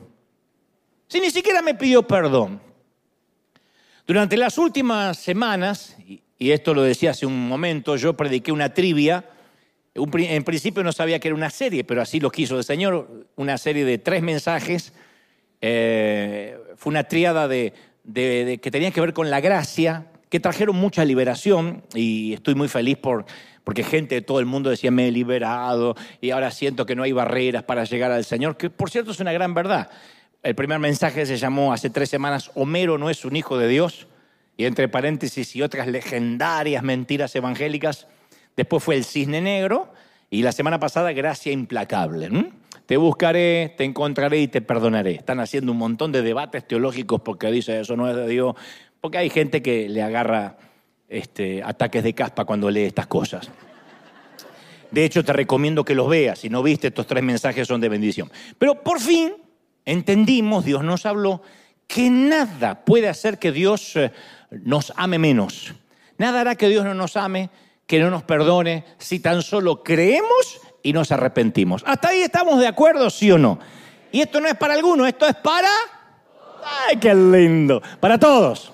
[1.09, 2.61] Si ni siquiera me pidió perdón.
[4.07, 5.97] Durante las últimas semanas,
[6.39, 9.25] y esto lo decía hace un momento, yo prediqué una trivia.
[9.95, 13.59] En principio no sabía que era una serie, pero así lo quiso el Señor, una
[13.59, 14.93] serie de tres mensajes.
[15.61, 17.73] Eh, fue una triada de,
[18.13, 22.99] que tenía que ver con la gracia, que trajeron mucha liberación y estoy muy feliz
[22.99, 23.25] por,
[23.63, 27.03] porque gente de todo el mundo decía me he liberado y ahora siento que no
[27.03, 29.91] hay barreras para llegar al Señor, que por cierto es una gran verdad.
[30.43, 34.07] El primer mensaje se llamó hace tres semanas, Homero no es un hijo de Dios,
[34.57, 38.07] y entre paréntesis y otras legendarias mentiras evangélicas.
[38.57, 39.93] Después fue el cisne negro
[40.31, 42.29] y la semana pasada gracia implacable.
[42.87, 45.13] Te buscaré, te encontraré y te perdonaré.
[45.13, 48.55] Están haciendo un montón de debates teológicos porque dice eso no es de Dios,
[49.01, 50.57] porque hay gente que le agarra
[51.09, 53.51] este, ataques de caspa cuando lee estas cosas.
[54.91, 56.39] De hecho, te recomiendo que los veas.
[56.39, 58.31] Si no viste, estos tres mensajes son de bendición.
[58.59, 59.35] Pero por fin
[59.85, 61.43] entendimos, Dios nos habló,
[61.87, 64.13] que nada puede hacer que Dios eh,
[64.51, 65.75] nos ame menos.
[66.17, 67.51] Nada hará que Dios no nos ame,
[67.87, 71.83] que no nos perdone, si tan solo creemos y nos arrepentimos.
[71.85, 73.59] Hasta ahí estamos de acuerdo, sí o no.
[74.13, 75.69] Y esto no es para alguno, esto es para...
[76.87, 77.83] ¡Ay, qué lindo!
[77.99, 78.73] Para todos.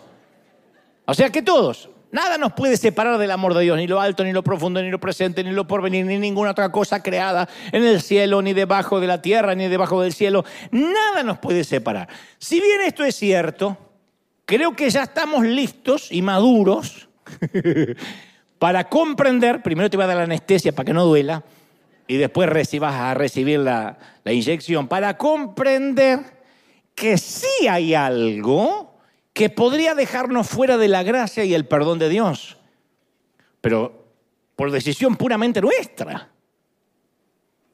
[1.07, 1.88] O sea que todos.
[2.12, 4.90] Nada nos puede separar del amor de Dios, ni lo alto, ni lo profundo, ni
[4.90, 8.99] lo presente, ni lo porvenir, ni ninguna otra cosa creada en el cielo, ni debajo
[8.99, 10.44] de la tierra, ni debajo del cielo.
[10.73, 12.09] Nada nos puede separar.
[12.38, 13.79] Si bien esto es cierto,
[14.44, 17.09] creo que ya estamos listos y maduros
[18.59, 21.44] para comprender, primero te voy a dar la anestesia para que no duela,
[22.11, 26.18] y después recibas a recibir la, la inyección, para comprender
[26.92, 28.99] que sí hay algo
[29.33, 32.57] que podría dejarnos fuera de la gracia y el perdón de Dios,
[33.61, 34.09] pero
[34.57, 36.31] por decisión puramente nuestra.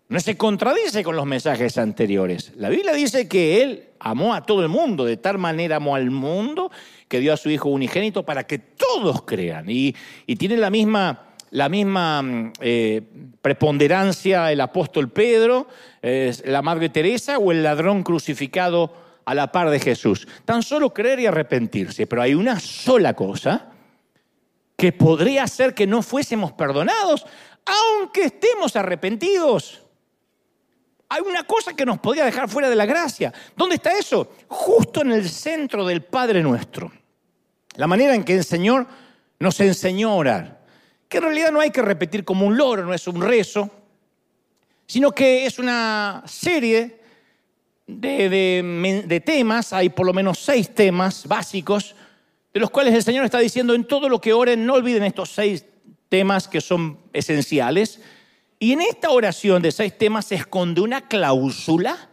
[0.09, 2.53] No se contradice con los mensajes anteriores.
[2.57, 6.11] La Biblia dice que Él amó a todo el mundo, de tal manera amó al
[6.11, 6.71] mundo
[7.09, 9.67] que dio a su Hijo unigénito para que todos crean.
[9.69, 9.95] Y,
[10.39, 11.26] tiene la misma,
[11.57, 13.03] la misma mm, eh,
[13.41, 15.67] preponderancia el apóstol Pedro,
[16.03, 18.93] la Madre Teresa o el ladrón crucificado
[19.25, 20.29] a la par de Jesús.
[20.45, 22.07] Tan solo creer y arrepentirse.
[22.07, 23.71] Pero hay una sola cosa
[24.77, 27.25] que podría hacer que no fuésemos perdonados,
[27.65, 29.83] aunque estemos arrepentidos.
[31.09, 33.33] Hay una cosa que nos podría dejar fuera de la gracia.
[33.57, 34.31] ¿Dónde está eso?
[34.47, 36.93] Justo en el centro del Padre nuestro.
[37.77, 38.87] La manera en que el Señor
[39.39, 40.56] nos enseñó a orar.
[41.09, 43.71] Que en realidad no hay que repetir como un loro, no es un rezo,
[44.87, 47.01] sino que es una serie
[47.87, 51.95] de, temas, hay por lo menos seis temas básicos,
[52.53, 55.31] de los cuales el Señor está diciendo en todo lo que oren, no olviden estos
[55.31, 55.65] seis
[56.09, 58.01] temas que son esenciales.
[58.59, 62.11] Y en esta oración de seis temas se esconde una cláusula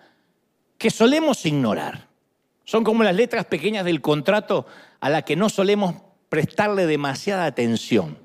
[0.77, 2.08] que solemos ignorar.
[2.65, 4.65] Son como las letras pequeñas del contrato
[4.99, 5.95] a la que no solemos
[6.29, 8.17] prestarle demasiada atención.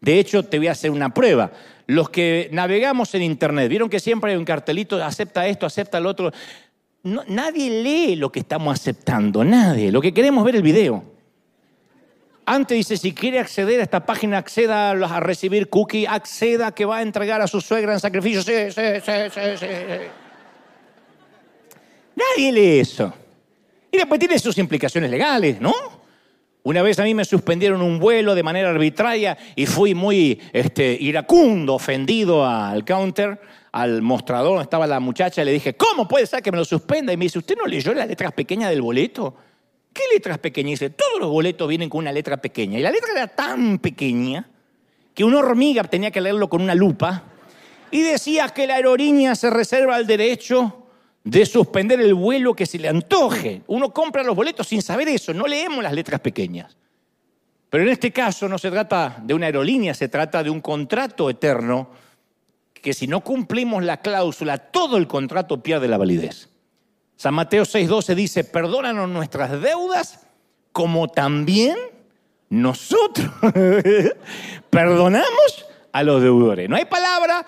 [0.00, 1.50] De hecho, te voy a hacer una prueba.
[1.86, 6.10] Los que navegamos en Internet, vieron que siempre hay un cartelito, acepta esto, acepta lo
[6.10, 6.32] otro
[7.02, 9.92] nadie lee lo que estamos aceptando, nadie.
[9.92, 11.04] Lo que queremos ver el video.
[12.46, 16.98] Antes dice, si quiere acceder a esta página, acceda a recibir cookie, acceda que va
[16.98, 18.42] a entregar a su suegra en sacrificio.
[18.42, 19.66] Sí, sí, sí, sí, sí.
[22.16, 23.12] Nadie lee eso.
[23.92, 25.97] Y después tiene sus implicaciones legales, ¿no?
[26.64, 30.96] Una vez a mí me suspendieron un vuelo de manera arbitraria y fui muy este,
[31.00, 33.40] iracundo, ofendido al counter
[33.72, 36.64] al mostrador donde estaba la muchacha y le dije, ¿cómo puede ser que me lo
[36.64, 37.12] suspenda?
[37.12, 39.34] Y me dice, ¿usted no leyó las letras pequeñas del boleto?
[39.92, 40.80] ¿Qué letras pequeñas?
[40.80, 42.78] dice, todos los boletos vienen con una letra pequeña.
[42.78, 44.48] Y la letra era tan pequeña
[45.14, 47.24] que una hormiga tenía que leerlo con una lupa
[47.90, 50.87] y decía que la aerolínea se reserva el derecho
[51.24, 53.62] de suspender el vuelo que se le antoje.
[53.66, 56.76] Uno compra los boletos sin saber eso, no leemos las letras pequeñas.
[57.70, 61.28] Pero en este caso no se trata de una aerolínea, se trata de un contrato
[61.28, 61.90] eterno
[62.72, 66.48] que si no cumplimos la cláusula, todo el contrato pierde la validez.
[67.16, 70.20] San Mateo 6:12 dice, perdónanos nuestras deudas
[70.72, 71.76] como también
[72.48, 73.28] nosotros
[74.70, 76.68] perdonamos a los deudores.
[76.68, 77.44] No hay palabra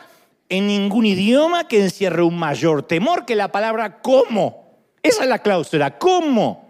[0.51, 4.69] en ningún idioma que encierre un mayor temor que la palabra como.
[5.03, 6.69] Esa es la cláusula, ¿cómo?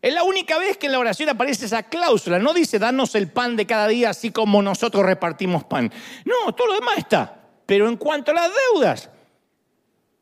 [0.00, 2.38] Es la única vez que en la oración aparece esa cláusula.
[2.38, 5.90] No dice, danos el pan de cada día así como nosotros repartimos pan.
[6.24, 7.40] No, todo lo demás está.
[7.66, 9.10] Pero en cuanto a las deudas,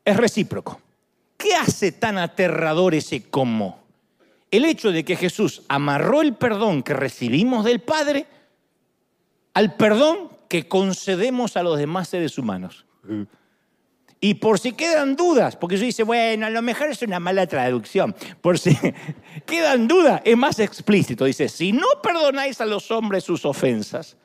[0.03, 0.81] es recíproco.
[1.35, 3.79] ¿Qué hace tan aterrador ese cómo?
[4.49, 8.25] El hecho de que Jesús amarró el perdón que recibimos del Padre
[9.53, 12.85] al perdón que concedemos a los demás seres humanos.
[14.19, 17.45] Y por si quedan dudas, porque eso dice, bueno, a lo mejor es una mala
[17.45, 18.75] traducción, por si
[19.45, 21.25] quedan dudas, es más explícito.
[21.25, 24.17] Dice, si no perdonáis a los hombres sus ofensas,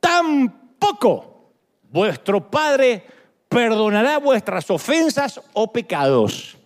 [0.00, 1.52] tampoco
[1.90, 3.04] vuestro Padre
[3.48, 6.56] perdonará vuestras ofensas o pecados.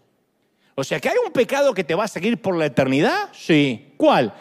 [0.74, 3.28] O sea, que hay un pecado que te va a seguir por la eternidad.
[3.33, 3.92] Sí.
[3.98, 4.33] ¿Cuál?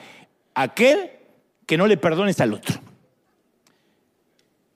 [0.53, 1.11] Aquel
[1.65, 2.79] que no le perdones al otro.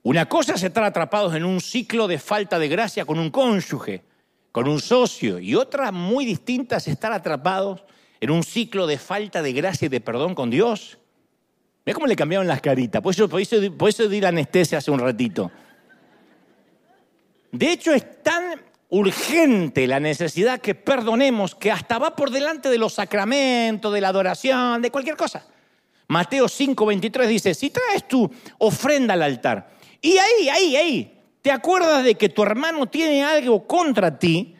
[0.03, 4.03] Una cosa es estar atrapados en un ciclo de falta de gracia con un cónyuge,
[4.51, 7.85] con un socio, y otra muy distinta es estar atrapados
[8.19, 10.97] en un ciclo de falta de gracia y de perdón con Dios.
[11.85, 14.79] Mira cómo le cambiaron las caritas, por eso, por eso, por eso di la anestesia
[14.79, 15.49] hace un ratito.
[17.53, 22.77] De hecho, es tan urgente la necesidad que perdonemos, que hasta va por delante de
[22.77, 25.45] los sacramentos, de la adoración, de cualquier cosa.
[26.07, 32.03] Mateo 5:23 dice, si traes tu ofrenda al altar, y ahí, ahí, ahí, te acuerdas
[32.03, 34.53] de que tu hermano tiene algo contra ti,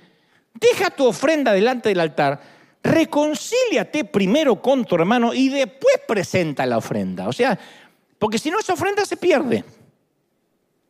[0.54, 2.40] deja tu ofrenda delante del altar,
[2.82, 7.28] reconcíliate primero con tu hermano y después presenta la ofrenda.
[7.28, 7.60] O sea,
[8.18, 9.66] porque si no esa ofrenda se pierde.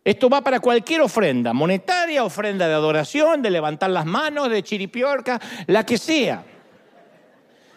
[0.05, 5.41] Esto va para cualquier ofrenda, monetaria, ofrenda de adoración, de levantar las manos, de chiripiorca,
[5.65, 6.43] la que sea.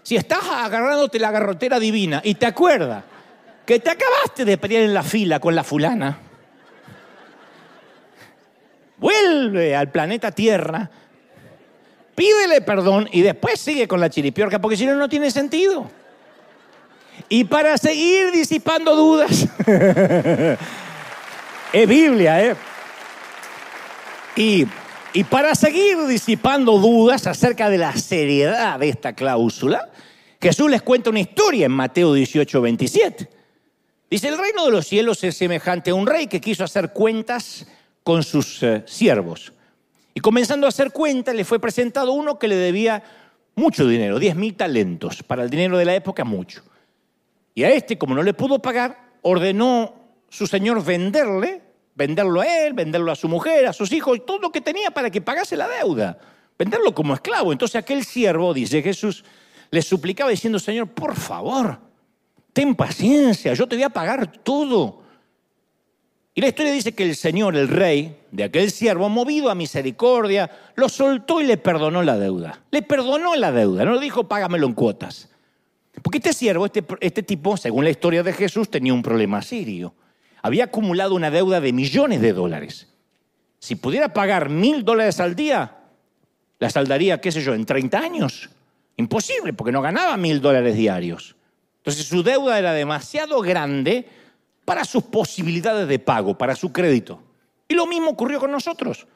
[0.03, 3.03] Si estás agarrándote la garrotera divina y te acuerdas
[3.65, 6.26] que te acabaste de pelear en la fila con la fulana,
[8.99, 10.91] vuelve al planeta Tierra,
[12.15, 15.91] pídele perdón y después sigue con la chiripiorca, porque si no, no tiene sentido.
[17.29, 19.47] Y para seguir disipando dudas,
[21.73, 22.57] es Biblia, ¿eh?
[24.37, 24.67] Y,
[25.13, 29.89] y para seguir disipando dudas acerca de la seriedad de esta cláusula,
[30.41, 33.29] Jesús les cuenta una historia en Mateo 18, 27.
[34.11, 37.67] Dice, el reino de los cielos es semejante a un rey que quiso hacer cuentas
[38.07, 39.53] con sus eh, siervos.
[40.15, 43.03] Y comenzando a hacer cuentas, le fue presentado uno que le debía
[43.57, 46.63] mucho dinero, 10 mil talentos, para el dinero de la época mucho.
[47.53, 49.93] Y a este, como no le pudo pagar, ordenó
[50.29, 51.61] su señor venderle,
[51.97, 55.11] venderlo a él, venderlo a su mujer, a sus hijos, todo lo que tenía para
[55.11, 56.17] que pagase la deuda,
[56.57, 57.51] venderlo como esclavo.
[57.51, 59.25] Entonces aquel siervo, dice Jesús,
[59.69, 61.81] le suplicaba diciendo, Señor, por favor,
[62.53, 65.06] ten paciencia, yo te voy a pagar todo.
[66.37, 70.51] Y la historia dice que el Señor, el rey de aquel siervo, movido a misericordia,
[70.75, 72.61] lo soltó y le perdonó la deuda.
[72.71, 75.31] Le perdonó la deuda, no le dijo págamelo en cuotas.
[76.03, 79.95] Porque este siervo, este, este tipo, según la historia de Jesús, tenía un problema serio.
[80.43, 82.93] Había acumulado una deuda de millones de dólares.
[83.59, 85.79] Si pudiera pagar mil dólares al día,
[86.59, 88.51] la saldaría, qué sé yo, en 30 años.
[88.99, 91.35] Imposible, porque no ganaba mil dólares diarios.
[91.79, 94.07] Entonces su deuda era demasiado grande
[94.67, 97.23] para sus posibilidades de pago, para su crédito.
[97.69, 99.07] Y lo mismo ocurrió con nosotros.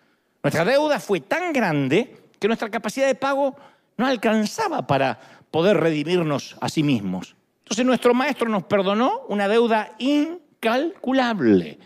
[0.42, 3.54] Nuestra deuda fue tan grande que nuestra capacidad de pago
[3.98, 7.36] no alcanzaba para poder redimirnos a sí mismos.
[7.64, 11.78] Entonces nuestro maestro nos perdonó una deuda incalculable.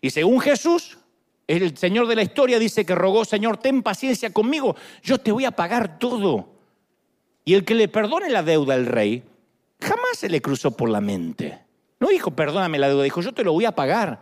[0.00, 0.98] Y según Jesús,
[1.48, 5.44] el Señor de la historia dice que rogó, Señor, ten paciencia conmigo, yo te voy
[5.44, 6.54] a pagar todo.
[7.44, 9.24] Y el que le perdone la deuda al rey,
[9.80, 11.67] jamás se le cruzó por la mente.
[12.00, 14.20] No dijo, perdóname la deuda, dijo, yo te lo voy a pagar.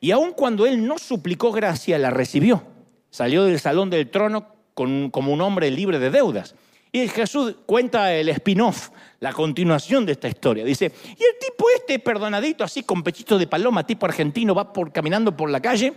[0.00, 2.62] Y aun cuando él no suplicó gracia, la recibió.
[3.10, 6.54] Salió del salón del trono como un hombre libre de deudas.
[6.94, 10.64] Y Jesús cuenta el spin-off, la continuación de esta historia.
[10.64, 14.92] Dice, y el tipo este perdonadito, así con pechito de paloma, tipo argentino, va por,
[14.92, 15.92] caminando por la calle,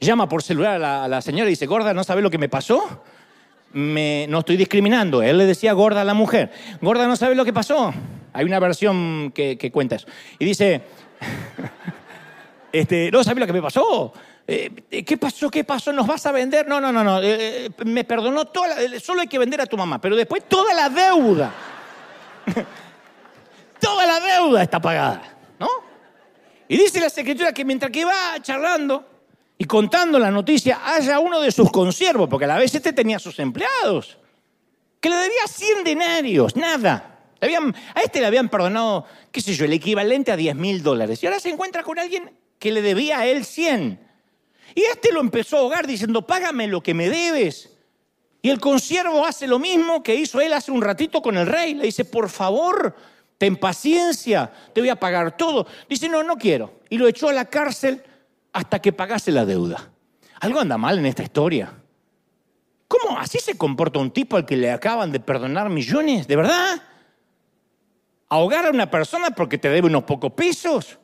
[0.00, 3.02] llama por celular a la, señora y dice, gorda, ¿no sabe lo que me pasó?
[3.72, 5.22] Me, no estoy discriminando.
[5.22, 6.52] Él le decía gorda a la mujer.
[6.82, 7.92] Gorda, ¿no sabe lo que pasó?
[8.34, 10.08] Hay una versión que, que cuenta eso.
[10.40, 10.82] Y dice,
[12.72, 14.12] este, ¿no sabe lo que me pasó?
[14.46, 15.48] Eh, ¿qué pasó?
[15.48, 15.92] ¿Qué pasó?
[15.92, 16.66] ¿Nos vas a vender?
[16.66, 17.22] No, no, no, no.
[17.22, 20.90] Eh, me perdonó toda solo hay que vender a tu mamá, pero después toda la
[20.90, 21.52] deuda.
[23.80, 25.22] toda la deuda está pagada,
[25.60, 25.68] ¿no?
[26.66, 29.04] Y dice la escritura que mientras que va charlando
[29.56, 33.20] y contando la noticia, haya uno de sus consiervos, porque a la vez este tenía
[33.20, 34.18] sus empleados,
[35.00, 37.13] que le debía 100 denarios, nada.
[37.40, 41.22] A este le habían perdonado, qué sé yo, el equivalente a 10 mil dólares.
[41.22, 44.00] Y ahora se encuentra con alguien que le debía a él 100.
[44.74, 47.70] Y este lo empezó a ahogar diciendo, págame lo que me debes.
[48.42, 51.74] Y el consiervo hace lo mismo que hizo él hace un ratito con el rey.
[51.74, 52.94] Le dice, por favor,
[53.38, 55.66] ten paciencia, te voy a pagar todo.
[55.88, 56.80] Dice, no, no quiero.
[56.90, 58.02] Y lo echó a la cárcel
[58.52, 59.90] hasta que pagase la deuda.
[60.40, 61.72] Algo anda mal en esta historia.
[62.86, 66.26] ¿Cómo así se comporta un tipo al que le acaban de perdonar millones?
[66.28, 66.82] ¿De verdad?
[68.34, 70.98] ¿Ahogar a una persona porque te debe unos pocos pesos?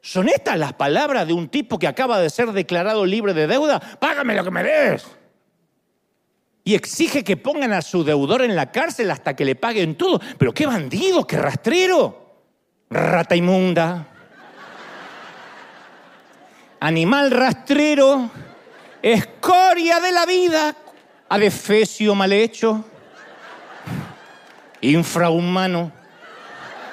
[0.00, 3.78] ¿Son estas las palabras de un tipo que acaba de ser declarado libre de deuda?
[3.78, 5.06] Págame lo que me des.
[6.64, 10.18] Y exige que pongan a su deudor en la cárcel hasta que le paguen todo.
[10.38, 12.32] Pero qué bandido, qué rastrero.
[12.88, 14.06] Rata inmunda.
[16.80, 18.30] Animal rastrero.
[19.02, 20.74] Escoria de la vida.
[21.28, 22.82] Adefesio mal hecho.
[24.80, 25.99] Infrahumano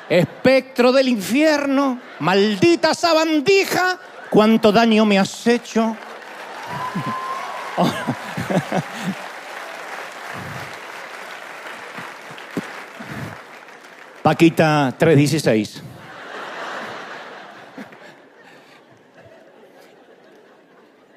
[0.09, 3.99] espectro del infierno, maldita sabandija,
[4.29, 5.95] cuánto daño me has hecho.
[14.23, 15.83] Paquita 316.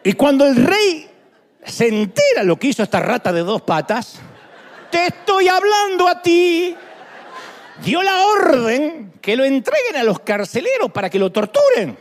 [0.02, 1.10] Y cuando el rey
[1.64, 4.18] se entera lo que hizo esta rata de dos patas.
[4.90, 6.76] Te estoy hablando a ti.
[7.84, 11.98] Dio la orden que lo entreguen a los carceleros para que lo torturen.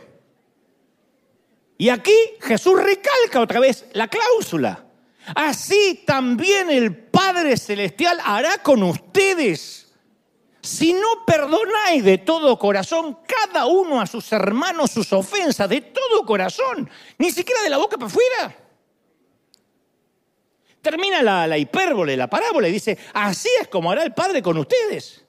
[1.78, 4.84] Y aquí Jesús recalca otra vez la cláusula.
[5.34, 9.92] Así también el Padre Celestial hará con ustedes.
[10.60, 16.26] Si no perdonáis de todo corazón cada uno a sus hermanos sus ofensas, de todo
[16.26, 18.56] corazón, ni siquiera de la boca para afuera.
[20.82, 24.58] Termina la, la hipérbole, la parábola, y dice, así es como hará el Padre con
[24.58, 25.24] ustedes.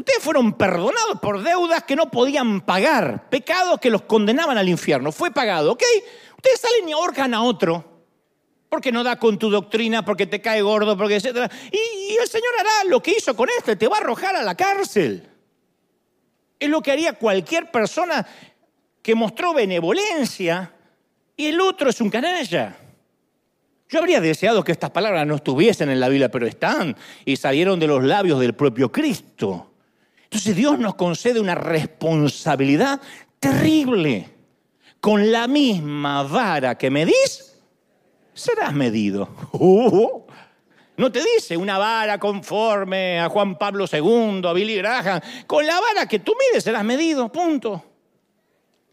[0.00, 5.12] Ustedes fueron perdonados por deudas que no podían pagar, pecados que los condenaban al infierno.
[5.12, 5.82] Fue pagado, ¿ok?
[6.36, 7.84] Ustedes salen y ahorcan a otro
[8.70, 11.52] porque no da con tu doctrina, porque te cae gordo, porque etc.
[11.70, 14.42] Y, y, el Señor hará lo que hizo con este, te va a arrojar a
[14.42, 15.28] la cárcel.
[16.58, 18.26] Es lo que haría cualquier persona
[19.02, 20.72] que mostró benevolencia
[21.36, 22.74] y el otro es un canalla.
[23.86, 26.96] Yo habría deseado que estas palabras no estuviesen en la Biblia, pero están
[27.26, 29.69] y salieron de los labios del propio Cristo.
[30.30, 33.00] Entonces Dios nos concede una responsabilidad
[33.40, 34.28] terrible.
[35.00, 37.56] Con la misma vara que medís,
[38.32, 39.28] serás medido.
[39.52, 40.22] Uh,
[40.96, 45.20] no te dice una vara conforme a Juan Pablo II, a Billy Graham.
[45.48, 47.84] Con la vara que tú mides serás medido, punto.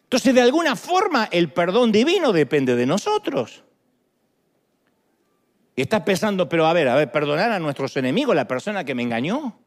[0.03, 3.63] Entonces, de alguna forma, el perdón divino depende de nosotros.
[5.75, 8.95] Y estás pensando, pero a ver, a ver, perdonar a nuestros enemigos, la persona que
[8.95, 9.59] me engañó.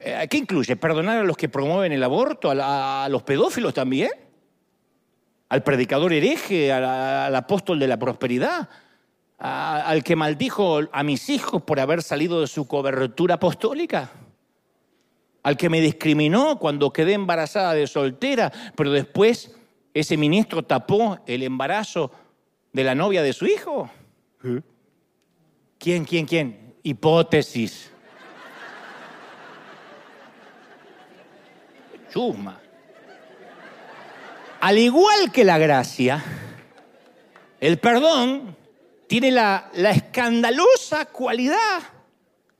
[0.00, 0.76] Eh, ¿Qué incluye?
[0.76, 2.52] ¿Perdonar a los que promueven el aborto?
[2.54, 4.10] ¿A, los pedófilos también?
[5.52, 8.70] al predicador hereje, al, apóstol de la prosperidad,
[9.36, 14.10] al que maldijo a mis hijos por haber salido de su cobertura apostólica,
[15.42, 19.54] al que me discriminó cuando quedé embarazada de soltera, pero después
[19.92, 22.10] ese ministro tapó el embarazo
[22.72, 23.90] de la novia de su hijo.
[25.78, 26.76] ¿Quién, quién, quién?
[26.82, 27.91] Hipótesis.
[32.12, 32.60] Chusma.
[34.60, 36.22] Al igual que la gracia,
[37.58, 38.56] el perdón
[39.06, 41.80] tiene la, escandalosa cualidad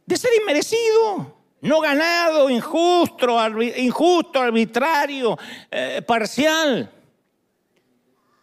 [0.07, 3.39] de ser inmerecido, no ganado, injusto,
[3.77, 5.39] injusto arbitrario,
[5.71, 6.91] eh, parcial.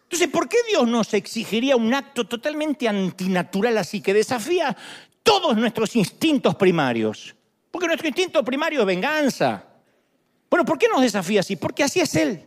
[0.04, 4.76] Entonces, ¿por qué Dios nos exigiría un acto totalmente antinatural así, que desafía
[5.22, 7.34] todos nuestros instintos primarios?
[7.70, 9.69] Porque nuestro instinto primario es venganza.
[10.50, 11.56] Bueno, ¿por qué nos desafía así?
[11.56, 12.44] Porque así es Él.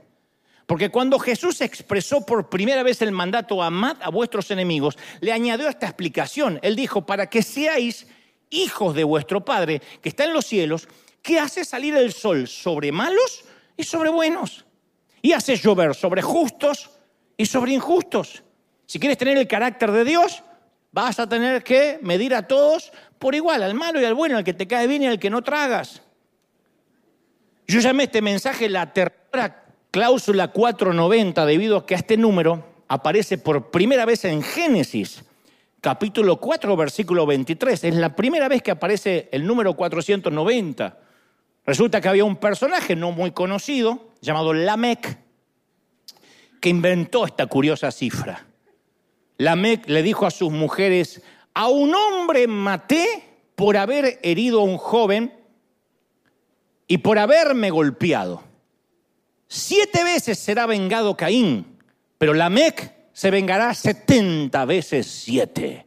[0.66, 5.68] Porque cuando Jesús expresó por primera vez el mandato amad a vuestros enemigos, le añadió
[5.68, 6.60] esta explicación.
[6.62, 8.08] Él dijo, para que seáis
[8.50, 10.88] hijos de vuestro Padre que está en los cielos,
[11.22, 13.46] que hace salir el sol sobre malos
[13.78, 14.66] y sobre buenos.
[15.22, 16.92] Y hace llover sobre justos
[17.38, 18.44] y sobre injustos.
[18.86, 20.44] Si quieres tener el carácter de Dios,
[20.92, 24.44] vas a tener que medir a todos por igual, al malo y al bueno, al
[24.44, 26.02] que te cae bien y al que no tragas.
[27.68, 33.72] Yo llamé este mensaje la tercera cláusula 490 debido a que este número aparece por
[33.72, 35.24] primera vez en Génesis,
[35.80, 37.84] capítulo 4, versículo 23.
[37.86, 41.00] Es la primera vez que aparece el número 490.
[41.66, 45.18] Resulta que había un personaje no muy conocido llamado Lamec
[46.60, 48.46] que inventó esta curiosa cifra.
[49.38, 51.22] Lamec le dijo a sus mujeres,
[51.54, 53.06] a un hombre maté
[53.56, 55.34] por haber herido a un joven
[56.88, 58.44] y por haberme golpeado.
[59.48, 61.78] Siete veces será vengado Caín,
[62.18, 65.86] pero Lamec se vengará setenta veces siete.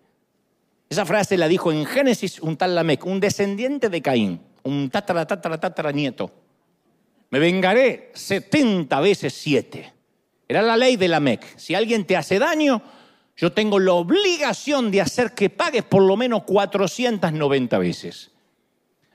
[0.88, 5.26] Esa frase la dijo en Génesis un tal Lamec, un descendiente de Caín, un tatara,
[5.26, 6.30] tatara, tatara nieto.
[7.30, 9.92] Me vengaré setenta veces siete.
[10.49, 11.59] Era la ley de Lamec.
[11.59, 12.80] Si alguien te hace daño,
[13.36, 18.30] yo tengo la obligación de hacer que pagues por lo menos 490 veces.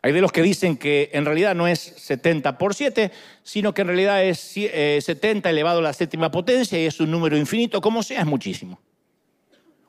[0.04, 3.12] Hay de los que dicen que en realidad no es 70 por 7,
[3.44, 7.12] sino que en realidad es 70 eh, elevado a la séptima potencia y es un
[7.12, 8.80] número infinito, como sea, es muchísimo.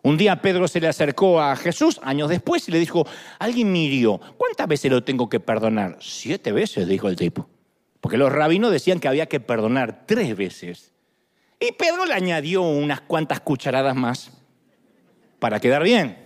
[0.02, 3.06] Un día Pedro se le acercó a Jesús, años después, y le dijo,
[3.38, 3.88] alguien me
[4.36, 5.96] ¿cuántas veces lo tengo que perdonar?
[6.00, 7.48] Siete veces, dijo el tipo.
[8.00, 10.92] Porque los rabinos decían que había que perdonar tres veces.
[11.60, 14.32] Y Pedro le añadió unas cuantas cucharadas más
[15.38, 16.18] para quedar bien.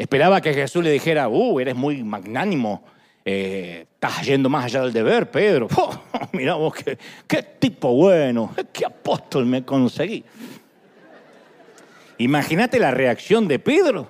[0.00, 2.82] Esperaba que Jesús le dijera, uh, eres muy magnánimo,
[3.22, 5.68] eh, estás yendo más allá del deber, Pedro.
[5.76, 6.00] Oh,
[6.32, 6.96] mira vos, qué,
[7.28, 10.24] qué tipo bueno, qué apóstol me conseguí.
[12.16, 14.08] Imagínate la reacción de Pedro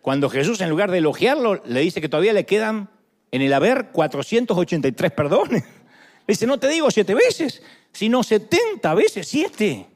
[0.00, 2.88] cuando Jesús, en lugar de elogiarlo, le dice que todavía le quedan
[3.32, 5.64] en el haber 483 perdones.
[5.64, 9.88] Le dice, no te digo siete veces, sino 70 veces siete.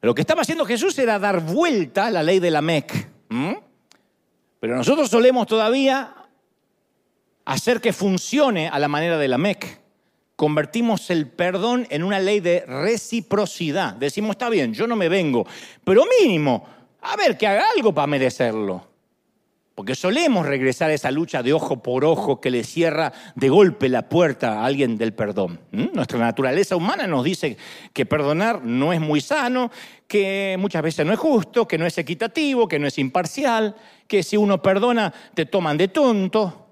[0.00, 3.08] Lo que estaba haciendo Jesús era dar vuelta a la ley de la MEC.
[4.60, 6.14] Pero nosotros solemos todavía
[7.44, 9.80] hacer que funcione a la manera de la MEC.
[10.36, 13.94] Convertimos el perdón en una ley de reciprocidad.
[13.94, 15.46] Decimos, está bien, yo no me vengo,
[15.84, 16.66] pero mínimo,
[17.00, 18.87] a ver, que haga algo para merecerlo.
[19.78, 23.88] Porque solemos regresar a esa lucha de ojo por ojo que le cierra de golpe
[23.88, 25.60] la puerta a alguien del perdón.
[25.70, 27.56] Nuestra naturaleza humana nos dice
[27.92, 29.70] que perdonar no es muy sano,
[30.08, 33.76] que muchas veces no es justo, que no es equitativo, que no es imparcial,
[34.08, 36.70] que si uno perdona te toman de tonto.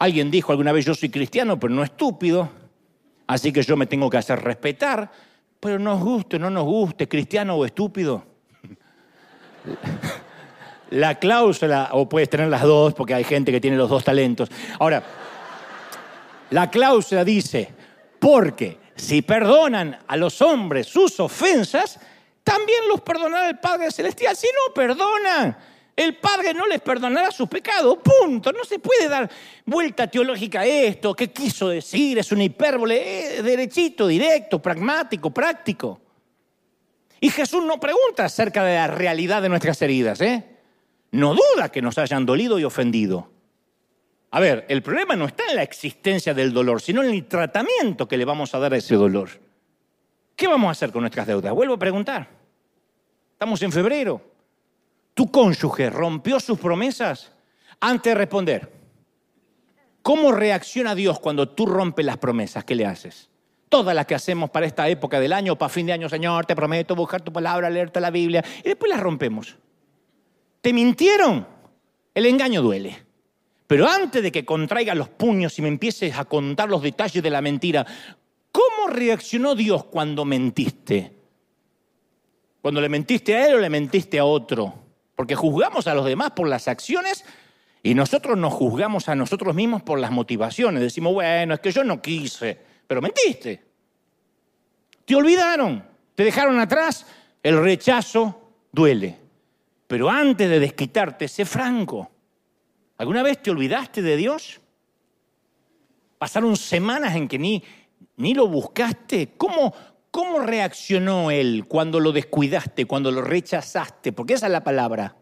[0.00, 2.50] Alguien dijo alguna vez yo soy cristiano, pero no estúpido,
[3.28, 5.08] así que yo me tengo que hacer respetar,
[5.60, 8.24] pero nos guste, no nos guste, cristiano o estúpido.
[10.94, 14.48] La cláusula, o puedes tener las dos, porque hay gente que tiene los dos talentos.
[14.78, 15.02] Ahora,
[16.50, 17.68] la cláusula dice,
[18.20, 21.98] porque si perdonan a los hombres sus ofensas,
[22.44, 24.36] también los perdonará el Padre Celestial.
[24.36, 25.58] Si no perdonan,
[25.96, 27.98] el Padre no les perdonará sus pecados.
[27.98, 28.52] Punto.
[28.52, 29.28] No se puede dar
[29.66, 31.12] vuelta teológica a esto.
[31.12, 32.18] ¿Qué quiso decir?
[32.18, 33.42] Es una hipérbole.
[33.42, 36.00] derechito, directo, pragmático, práctico.
[37.18, 40.20] Y Jesús no pregunta acerca de la realidad de nuestras heridas.
[40.20, 40.53] ¿eh?
[41.14, 43.30] No duda que nos hayan dolido y ofendido.
[44.32, 48.08] A ver, el problema no está en la existencia del dolor, sino en el tratamiento
[48.08, 49.28] que le vamos a dar a ese dolor.
[50.34, 51.54] ¿Qué vamos a hacer con nuestras deudas?
[51.54, 52.28] Vuelvo a preguntar.
[53.32, 54.20] Estamos en febrero.
[55.14, 57.30] ¿Tu cónyuge rompió sus promesas?
[57.78, 58.72] Antes de responder,
[60.02, 62.64] ¿cómo reacciona Dios cuando tú rompes las promesas?
[62.64, 63.30] ¿Qué le haces?
[63.68, 66.56] Todas las que hacemos para esta época del año, para fin de año, Señor, te
[66.56, 69.56] prometo buscar tu palabra, leerte la Biblia, y después las rompemos.
[70.64, 71.46] Te mintieron.
[72.14, 72.96] El engaño duele.
[73.66, 77.28] Pero antes de que contraiga los puños y me empieces a contar los detalles de
[77.28, 77.84] la mentira,
[78.50, 81.12] ¿cómo reaccionó Dios cuando mentiste?
[82.62, 84.72] ¿Cuando le mentiste a Él o le mentiste a otro?
[85.14, 87.26] Porque juzgamos a los demás por las acciones
[87.82, 90.82] y nosotros nos juzgamos a nosotros mismos por las motivaciones.
[90.82, 93.62] Decimos, bueno, es que yo no quise, pero mentiste.
[95.04, 95.84] Te olvidaron,
[96.14, 97.06] te dejaron atrás,
[97.42, 99.23] el rechazo duele.
[99.86, 102.10] Pero antes de desquitarte, sé franco.
[102.96, 104.60] ¿Alguna vez te olvidaste de Dios?
[106.18, 107.62] Pasaron semanas en que ni,
[108.16, 109.34] ni lo buscaste.
[109.36, 109.74] ¿Cómo,
[110.10, 114.12] ¿Cómo reaccionó Él cuando lo descuidaste, cuando lo rechazaste?
[114.12, 115.16] Porque esa es la palabra.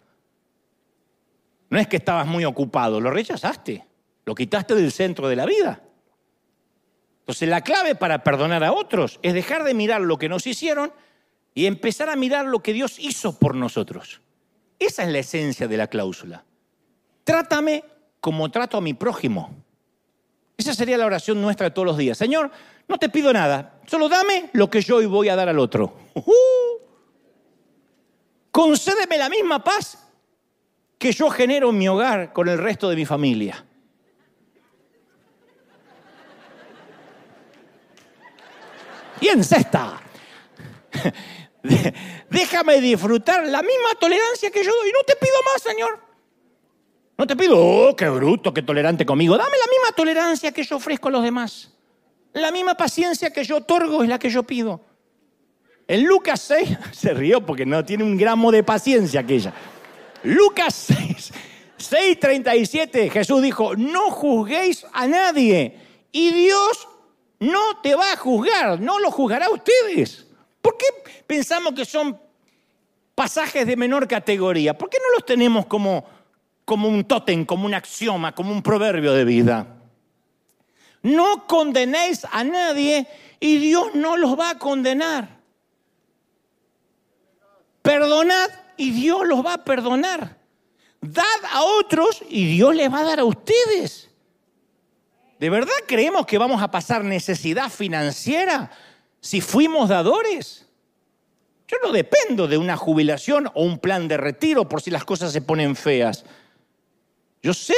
[1.71, 3.87] No es que estabas muy ocupado, lo rechazaste,
[4.27, 5.83] lo quitaste del centro de la vida.
[7.21, 10.93] Entonces la clave para perdonar a otros es dejar de mirar lo que nos hicieron
[11.55, 14.22] y empezar a mirar lo que Dios hizo por nosotros.
[14.87, 16.45] Esa es la esencia de la cláusula.
[17.23, 17.85] Trátame
[18.21, 19.55] como trato a mi prójimo.
[20.57, 22.19] Esa sería la oración nuestra de todos los días.
[22.19, 22.51] Señor,
[22.89, 25.97] no te pido nada, solo dame lo que yo hoy voy a dar al otro.
[28.51, 29.99] Concédeme la misma paz
[30.99, 33.65] que yo genero en mi hogar con el resto de mi familia.
[39.21, 40.03] Y en cesta.
[42.31, 44.93] Déjame disfrutar la misma tolerancia que yo doy.
[44.93, 46.01] No te pido más, Señor.
[47.17, 49.37] No te pido, oh, qué bruto, qué tolerante conmigo.
[49.37, 51.73] Dame la misma tolerancia que yo ofrezco a los demás.
[52.33, 54.81] La misma paciencia que yo otorgo es la que yo pido.
[55.87, 59.53] En Lucas 6, se rió porque no tiene un gramo de paciencia aquella.
[60.25, 61.33] Lucas 6,
[61.79, 65.79] 6:37, Jesús dijo, no juzguéis a nadie
[66.13, 66.89] y Dios
[67.41, 70.27] no te va a juzgar, no lo juzgará a ustedes.
[70.63, 70.87] ¿Por qué
[71.27, 72.19] pensamos que son
[73.15, 74.79] pasajes de menor categoría?
[74.79, 76.05] ¿Por qué no los tenemos como,
[76.65, 79.67] como un tótem, como un axioma, como un proverbio de vida?
[81.03, 83.09] No condenéis a nadie
[83.41, 85.41] y Dios no los va a condenar.
[87.83, 90.39] Perdonad y Dios los va a perdonar.
[91.01, 94.09] Dad a otros y Dios les va a dar a ustedes.
[95.41, 98.71] ¿De verdad creemos que vamos a pasar necesidad financiera?
[99.23, 100.67] Si fuimos dadores.
[101.69, 105.33] Yo no dependo de una jubilación o un plan de retiro por si las cosas
[105.33, 106.25] se ponen feas.
[107.43, 107.75] Yo sé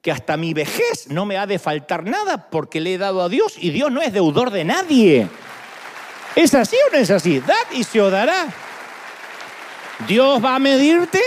[0.00, 3.28] que hasta mi vejez no me ha de faltar nada porque le he dado a
[3.28, 5.28] Dios y Dios no es deudor de nadie.
[6.36, 7.40] ¿Es así o no es así?
[7.40, 8.46] Dad y se os dará.
[10.06, 11.20] Dios va a medirte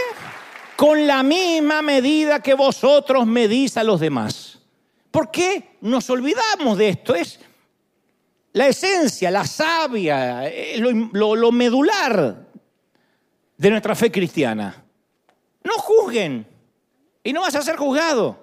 [0.75, 4.59] con la misma medida que vosotros medís a los demás.
[5.11, 7.13] ¿Por qué nos olvidamos de esto?
[7.13, 7.39] Es
[8.53, 12.47] la esencia, la savia, eh, lo, medular
[13.57, 14.83] de nuestra fe cristiana.
[15.63, 16.45] No juzguen
[17.23, 18.41] y no vas a ser juzgado.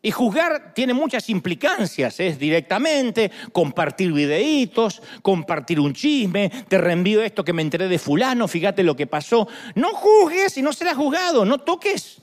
[0.00, 7.44] Y juzgar tiene muchas implicancias, es directamente compartir videitos, compartir un chisme, te reenvío esto
[7.44, 9.48] que me enteré de fulano, fíjate lo que pasó.
[9.74, 12.22] No juzgues y no serás juzgado, no toques.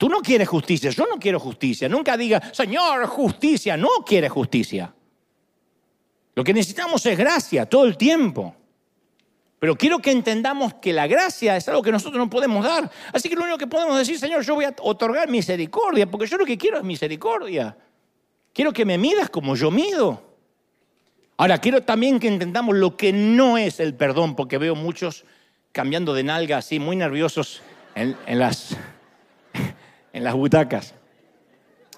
[0.00, 1.86] Tú no quieres justicia, yo no quiero justicia.
[1.86, 4.90] Nunca diga, Señor, justicia, no quiere justicia.
[6.34, 8.56] Lo que necesitamos es gracia todo el tiempo.
[9.58, 12.90] Pero quiero que entendamos que la gracia es algo que nosotros no podemos dar.
[13.12, 16.38] Así que lo único que podemos decir, Señor, yo voy a otorgar misericordia, porque yo
[16.38, 17.76] lo que quiero es misericordia.
[18.54, 20.22] Quiero que me midas como yo mido.
[21.36, 25.26] Ahora, quiero también que entendamos lo que no es el perdón, porque veo muchos
[25.72, 27.60] cambiando de nalga así, muy nerviosos
[27.94, 28.78] en, las,
[30.12, 30.94] en las butacas.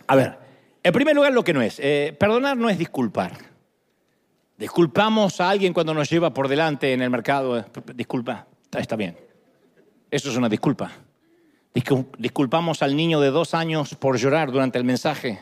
[0.06, 0.38] A ver,
[0.82, 1.78] en primer lugar, lo que no es.
[1.78, 3.32] Eh, perdonar no es disculpar.
[4.58, 7.64] Disculpamos a alguien cuando nos lleva por delante en el mercado.
[7.94, 8.46] Disculpa,
[8.76, 9.16] está bien.
[10.10, 10.90] Eso es una disculpa.
[12.18, 15.40] Disculpamos al niño de dos años por llorar durante el mensaje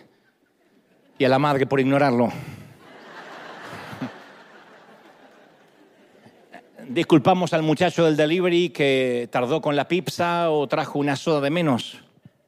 [1.19, 2.31] y a la madre por ignorarlo.
[6.89, 11.51] Disculpamos al muchacho del delivery que tardó con la pizza o trajo una soda de
[11.51, 12.01] menos.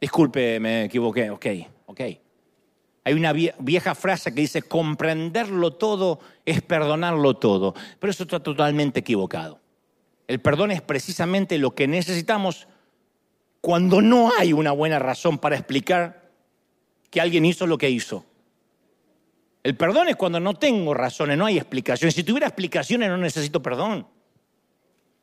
[0.02, 1.30] Disculpe, me equivoqué.
[1.30, 1.46] Ok,
[1.86, 2.00] ok.
[3.04, 8.98] Hay una vieja frase que dice, comprenderlo todo es perdonarlo todo, pero eso está totalmente
[8.98, 9.60] equivocado.
[10.26, 12.66] El perdón es precisamente lo que necesitamos
[13.60, 16.32] cuando no hay una buena razón para explicar
[17.08, 18.26] que alguien hizo lo que hizo.
[19.62, 22.16] El perdón es cuando no tengo razones, no hay explicaciones.
[22.16, 24.08] Si tuviera explicaciones no necesito perdón.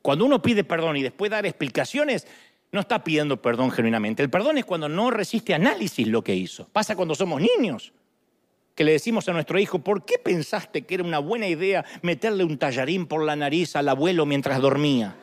[0.00, 2.26] Cuando uno pide perdón y después dar explicaciones,
[2.72, 4.22] no está pidiendo perdón genuinamente.
[4.22, 6.68] El perdón es cuando no resiste análisis lo que hizo.
[6.72, 7.92] Pasa cuando somos niños,
[8.74, 12.44] que le decimos a nuestro hijo, ¿por qué pensaste que era una buena idea meterle
[12.44, 15.14] un tallarín por la nariz al abuelo mientras dormía?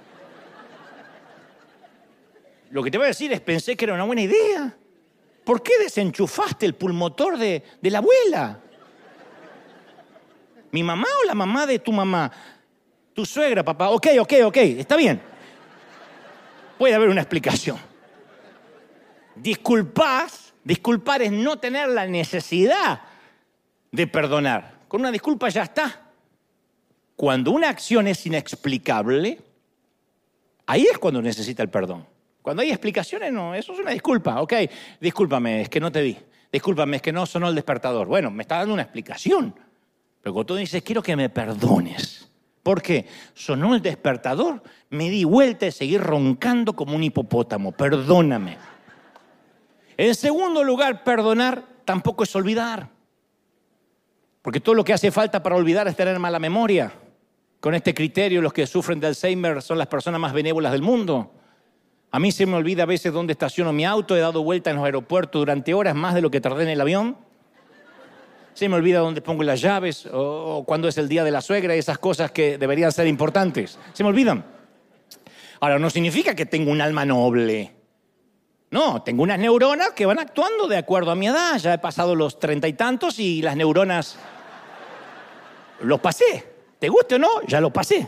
[2.69, 4.75] Lo que te voy a decir es, pensé que era una buena idea.
[5.45, 8.59] ¿Por qué desenchufaste el pulmotor de, de la abuela?
[10.71, 12.29] ¿Mi mamá o la mamá de tu mamá?
[13.13, 13.89] Tu suegra, papá.
[13.91, 15.36] Ok, ok, ok, está bien
[16.77, 17.77] puede haber una explicación.
[19.35, 20.27] Disculpar,
[20.63, 23.01] disculpar es no tener la necesidad
[23.91, 24.79] de perdonar.
[24.87, 26.11] Con una disculpa ya está.
[27.15, 29.39] Cuando una acción es inexplicable,
[30.65, 32.05] ahí es cuando necesita el perdón.
[32.41, 34.41] Cuando hay explicaciones, no, eso es una disculpa.
[34.41, 34.53] Ok,
[35.01, 36.17] discúlpame, es que no te vi.
[36.51, 38.07] Discúlpame, es que no sonó el despertador.
[38.07, 39.53] Bueno, me está dando una explicación.
[40.21, 42.26] Pero cuando tú dices, quiero que me perdones,
[42.67, 47.71] porque sonó el despertador, me di vuelta y seguí roncando como un hipopótamo.
[47.71, 48.57] Perdóname.
[49.95, 52.89] En segundo lugar, perdonar tampoco es olvidar.
[54.41, 56.91] Porque todo lo que hace falta para olvidar es tener mala memoria.
[57.61, 61.31] Con este criterio, los que sufren de Alzheimer son las personas más benévolas del mundo.
[62.11, 64.75] A mí se me olvida a veces dónde estaciono mi auto, he dado vuelta en
[64.75, 67.26] los aeropuertos durante horas más de lo que tardé en el avión
[68.57, 71.75] se me olvida dónde pongo las llaves o, cuándo es el día de la suegra
[71.75, 73.77] y esas cosas que deberían ser importantes.
[73.93, 74.43] Se me olvidan.
[75.59, 77.71] Ahora, no significa que tengo un alma noble.
[78.71, 81.59] No, tengo unas neuronas que van actuando de acuerdo a mi edad.
[81.59, 84.17] Ya he pasado los treinta y tantos y las neuronas
[85.81, 86.51] los pasé.
[86.79, 87.43] ¿Te gusta o no?
[87.45, 88.07] Ya lo pasé.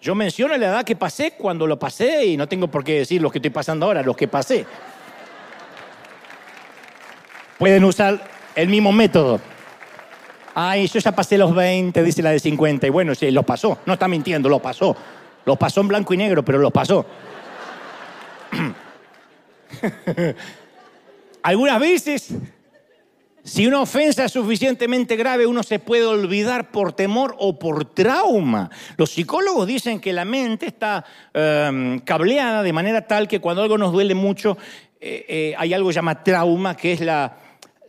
[0.00, 3.22] Yo menciono la edad que pasé cuando lo pasé y no tengo por qué decir
[3.22, 4.66] lo que estoy pasando ahora, los que pasé.
[7.56, 9.40] Pueden usar el mismo método.
[10.54, 12.86] Ay, yo ya pasé los 20, dice la de 50.
[12.86, 13.78] Y bueno, sí, lo pasó.
[13.86, 14.96] No está mintiendo, lo pasó.
[15.44, 17.06] Lo pasó en blanco y negro, pero lo pasó.
[21.42, 22.34] Algunas veces,
[23.42, 28.70] si una ofensa es suficientemente grave, uno se puede olvidar por temor o por trauma.
[28.96, 33.78] Los psicólogos dicen que la mente está em, cableada de manera tal que cuando algo
[33.78, 34.56] nos duele mucho,
[35.00, 37.36] eh, eh, hay algo que se llama trauma, que es la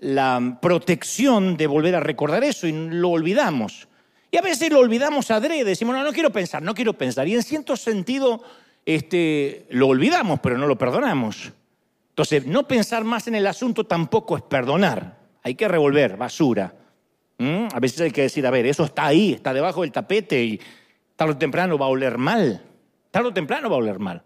[0.04, 3.88] la protección de volver a recordar eso y lo olvidamos.
[4.30, 7.28] Y a veces lo olvidamos adrede, decimos, no, no quiero pensar, no quiero pensar.
[7.28, 8.44] Y en cierto sentido
[8.86, 11.54] este, lo olvidamos, pero no lo perdonamos.
[12.10, 15.20] Entonces, no pensar más en el asunto tampoco es perdonar.
[15.42, 16.76] Hay que revolver, basura.
[17.74, 20.62] A veces hay que decir, a ver, eso está ahí, está debajo del tapete y
[21.16, 22.62] tarde o temprano va a oler mal.
[23.12, 24.24] Tarde o temprano va a oler mal.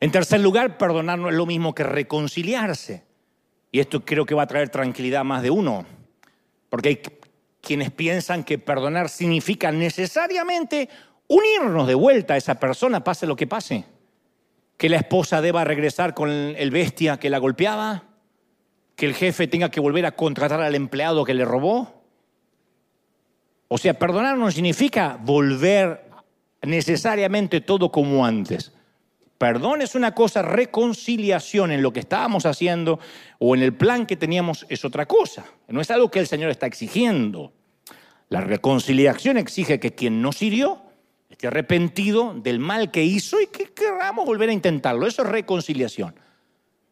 [0.00, 3.05] En tercer lugar, perdonar no es lo mismo que reconciliarse.
[3.76, 5.84] Y esto creo que va a traer tranquilidad a más de uno,
[6.70, 7.02] porque hay
[7.60, 10.88] quienes piensan que perdonar significa necesariamente
[11.28, 13.84] unirnos de vuelta a esa persona, pase lo que pase.
[14.78, 18.04] Que la esposa deba regresar con el bestia que la golpeaba,
[18.94, 22.02] que el jefe tenga que volver a contratar al empleado que le robó.
[23.68, 26.08] O sea, perdonar no significa volver
[26.62, 28.72] necesariamente todo como antes.
[29.38, 32.98] Perdón es una cosa, reconciliación en lo que estábamos haciendo
[33.38, 35.44] o en el plan que teníamos es otra cosa.
[35.68, 37.52] No es algo que el Señor está exigiendo.
[38.28, 40.80] La reconciliación exige que quien nos hirió
[41.28, 45.06] esté arrepentido del mal que hizo y que queramos volver a intentarlo.
[45.06, 46.14] Eso es reconciliación.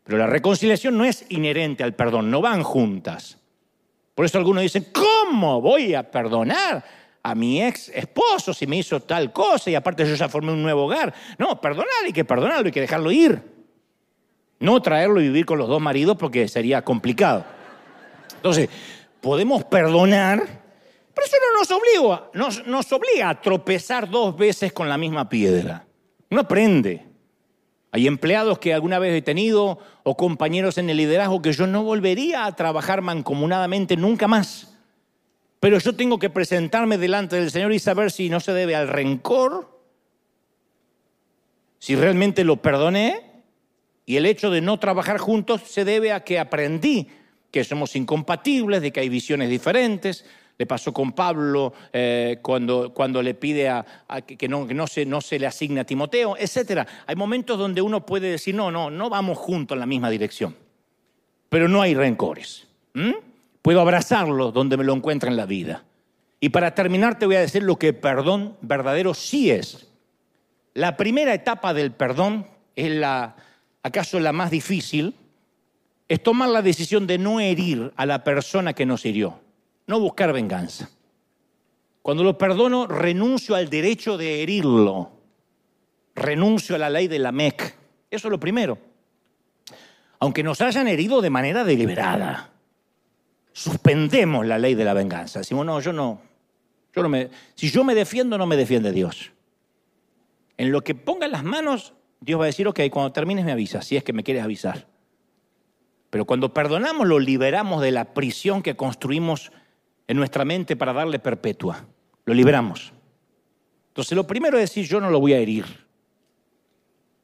[0.04, 3.38] Pero la reconciliación no es inherente al perdón, no van juntas.
[4.14, 6.84] Por eso algunos dicen, ¿cómo voy a perdonar
[7.26, 10.62] a mi ex esposo si me hizo tal cosa y aparte yo ya formé un
[10.62, 11.12] nuevo hogar?
[11.38, 13.42] No, perdonar hay que perdonarlo, hay que dejarlo ir.
[14.60, 17.46] No traerlo y vivir con los dos maridos porque sería complicado.
[18.36, 18.68] Entonces,
[19.22, 20.38] podemos perdonar,
[21.14, 25.26] pero eso no nos obliga, nos, nos obliga a tropezar dos veces con la misma
[25.26, 25.86] piedra.
[26.30, 27.06] Uno aprende.
[27.90, 31.84] Hay empleados que alguna vez he tenido o compañeros en el liderazgo que yo no
[31.84, 34.73] volvería a trabajar mancomunadamente nunca más.
[35.64, 38.86] Pero yo tengo que presentarme delante del Señor y saber si no se debe al
[38.86, 39.80] rencor,
[41.78, 43.42] si realmente lo perdoné
[44.04, 47.08] y el hecho de no trabajar juntos se debe a que aprendí
[47.50, 50.26] que somos incompatibles, de que hay visiones diferentes,
[50.58, 53.72] le pasó con Pablo eh, cuando, cuando le pide
[54.38, 56.86] que, no, se, no se le asigne a Timoteo, etc.
[57.06, 60.54] Hay momentos donde uno puede decir, no, no, no vamos juntos en la misma dirección,
[61.48, 62.66] pero no hay rencores.
[63.64, 65.84] Puedo abrazarlo donde me lo encuentra en la vida.
[66.38, 69.88] Y para terminar te voy a decir lo que perdón verdadero sí es.
[70.74, 72.46] La primera etapa del perdón
[72.76, 73.36] es la,
[73.82, 75.14] acaso la más difícil,
[76.08, 79.40] es tomar la decisión de no herir a la persona que nos hirió
[79.86, 80.90] no buscar venganza.
[82.02, 85.10] Cuando lo perdono, renuncio al derecho de herirlo.
[86.14, 87.74] Renuncio a la ley de la MEC.
[88.10, 88.78] Eso es lo primero.
[90.20, 92.50] Aunque nos hayan herido de manera deliberada,
[93.54, 95.38] suspendemos la ley de la venganza.
[95.38, 96.20] Decimos, no, yo no.
[96.94, 99.32] Yo no me, si yo me defiendo, no me defiende Dios.
[100.56, 103.86] En lo que ponga las manos, Dios va a decir, ok, cuando termines me avisas,
[103.86, 104.86] si es que me quieres avisar.
[106.10, 109.50] Pero cuando perdonamos, lo liberamos de la prisión que construimos
[110.06, 111.86] en nuestra mente para darle perpetua.
[112.24, 112.92] Lo liberamos.
[113.88, 115.64] Entonces lo primero es decir, yo no lo voy a herir.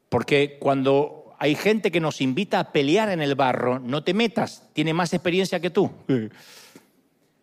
[0.09, 4.69] Porque cuando hay gente que nos invita a pelear en el barro, no te metas,
[4.73, 5.89] tiene más experiencia que tú.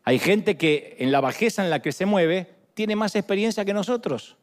[0.04, 3.74] Hay gente que en la bajeza en la que se mueve tiene más experiencia que
[3.74, 4.36] nosotros.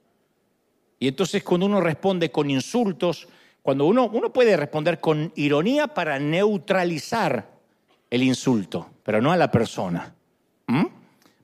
[0.99, 3.29] Y entonces cuando uno responde con insultos,
[3.61, 7.49] cuando uno, uno puede responder con ironía para neutralizar
[8.09, 10.13] el insulto, pero no a la persona.
[10.67, 10.87] ¿Mm?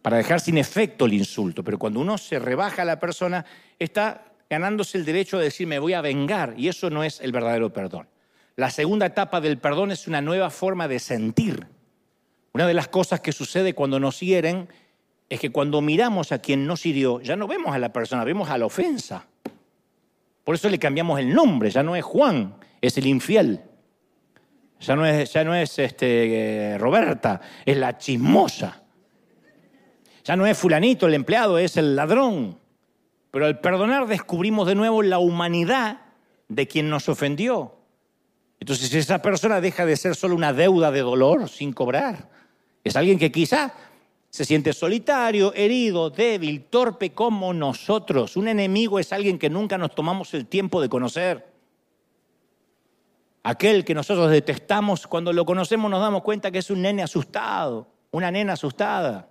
[0.01, 1.63] para dejar sin efecto el insulto.
[1.63, 3.45] Pero cuando uno se rebaja a la persona,
[3.77, 7.31] está ganándose el derecho de decir me voy a vengar y eso no es el
[7.31, 8.09] verdadero perdón.
[8.57, 11.67] La segunda etapa del perdón es una nueva forma de sentir.
[12.51, 14.67] Una de las cosas que sucede cuando nos hieren
[15.29, 18.49] es que cuando miramos a quien nos hirió, ya no vemos a la persona, vemos
[18.49, 19.25] a la ofensa.
[20.43, 23.61] Por eso le cambiamos el nombre, ya no es Juan, es el infiel.
[24.81, 28.83] Ya no es, ya no es este, Roberta, es la chismosa.
[30.25, 32.60] Ya no es fulanito el empleado, es el ladrón.
[33.31, 36.01] Pero al perdonar descubrimos de nuevo la humanidad
[36.49, 37.75] de quien nos ofendió.
[38.59, 42.29] Entonces esa persona deja de ser solo una deuda de dolor sin cobrar.
[42.83, 43.73] Es alguien que quizá
[44.29, 48.37] se siente solitario, herido, débil, torpe como nosotros.
[48.37, 51.51] Un enemigo es alguien que nunca nos tomamos el tiempo de conocer.
[53.43, 57.87] Aquel que nosotros detestamos, cuando lo conocemos nos damos cuenta que es un nene asustado,
[58.11, 59.30] una nena asustada.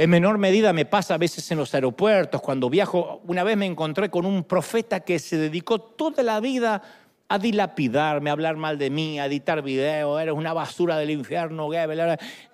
[0.00, 3.20] En menor medida me pasa a veces en los aeropuertos, cuando viajo.
[3.26, 6.80] Una vez me encontré con un profeta que se dedicó toda la vida
[7.26, 11.68] a dilapidarme, a hablar mal de mí, a editar videos, eres una basura del infierno,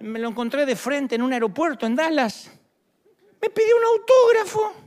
[0.00, 2.50] Me lo encontré de frente en un aeropuerto en Dallas.
[3.42, 4.83] Me pidió un autógrafo.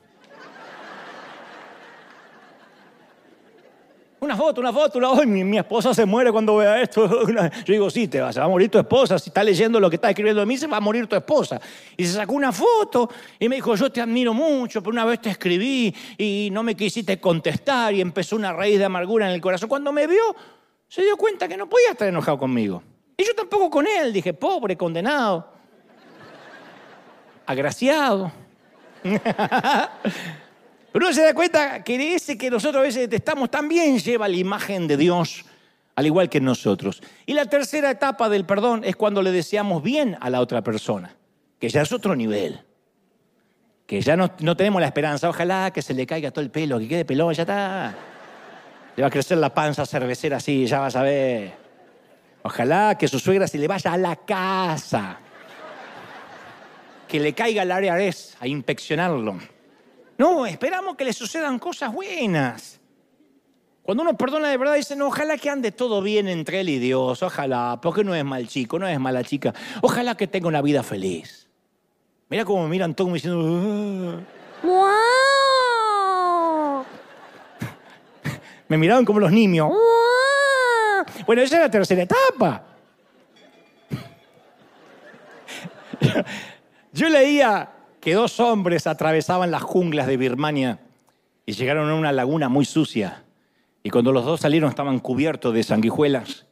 [4.19, 5.13] Una foto, una foto, una...
[5.25, 7.07] mi, mi, esposa se muere cuando vea esto.
[7.27, 9.19] Yo digo, sí, te va, se va a morir tu esposa.
[9.19, 11.61] Si está leyendo lo que está escribiendo de mí, se va a morir tu esposa.
[11.95, 13.09] Y se sacó una foto
[13.39, 16.75] y me dijo, yo te admiro mucho, pero una vez te escribí y no me
[16.75, 19.69] quisiste contestar y empezó una raíz de amargura en el corazón.
[19.69, 20.35] Cuando me vio,
[20.87, 22.81] se dio cuenta que no podía estar enojado conmigo.
[23.15, 24.11] Y yo tampoco con él.
[24.11, 25.47] Dije, pobre, condenado,
[27.45, 28.31] agraciado.
[30.97, 34.35] Pero uno se da cuenta que ese que nosotros a veces detestamos también lleva la
[34.35, 35.45] imagen de Dios,
[35.95, 37.03] al igual que nosotros.
[37.27, 41.15] Y la tercera etapa del perdón es cuando le deseamos bien a la otra persona,
[41.59, 42.61] que ya es otro nivel.
[43.85, 46.87] Que ya no, tenemos la esperanza, ojalá que se le caiga todo el pelo, que
[46.87, 47.95] quede pelón, ya está.
[48.95, 51.53] Le va a crecer la panza cervecera así, ya vas a ver.
[52.41, 55.19] Ojalá que su suegra se le vaya a la casa.
[57.07, 59.56] Que le caiga al área a inspeccionarlo.
[60.17, 62.79] No, esperamos que le sucedan cosas buenas.
[63.83, 66.79] Cuando uno perdona de verdad, dice, no, ojalá que ande todo bien entre él y
[66.79, 70.61] Dios, ojalá, porque no es mal chico, no es mala chica, ojalá que tenga una
[70.61, 71.47] vida feliz.
[72.29, 74.25] Mira cómo me miran todos diciendo,
[74.63, 74.85] ¡Wow!
[78.67, 79.69] me miraban como los niños.
[79.69, 81.05] ¡Wow!
[81.25, 82.63] Bueno, esa es la tercera etapa.
[86.91, 90.79] Yo leía que dos hombres atravesaban las junglas de Birmania
[91.45, 93.23] y llegaron a una laguna muy sucia.
[93.83, 96.45] Y cuando los dos salieron estaban cubiertos de sanguijuelas.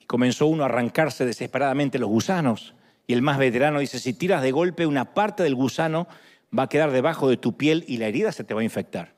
[0.00, 2.74] Y comenzó uno a arrancarse desesperadamente los gusanos.
[3.06, 6.08] Y el más veterano dice, si tiras de golpe una parte del gusano
[6.56, 9.14] va a quedar debajo de tu piel y la herida se te va a infectar.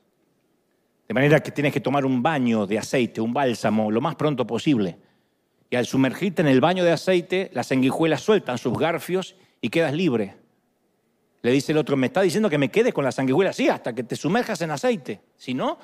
[1.07, 4.47] De manera que tienes que tomar un baño de aceite, un bálsamo, lo más pronto
[4.47, 4.97] posible.
[5.69, 9.93] Y al sumergirte en el baño de aceite, las sanguijuelas sueltan sus garfios y quedas
[9.93, 10.44] libre.
[11.45, 13.93] Le dice el otro, me está diciendo que me quede con la sanguijuela, sí, hasta
[13.93, 15.21] que te sumerjas en aceite.
[15.37, 15.77] Si no,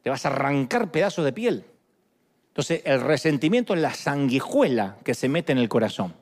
[0.00, 1.66] te vas a arrancar pedazos de piel.
[2.48, 6.14] Entonces, el resentimiento es la sanguijuela que se mete en el corazón.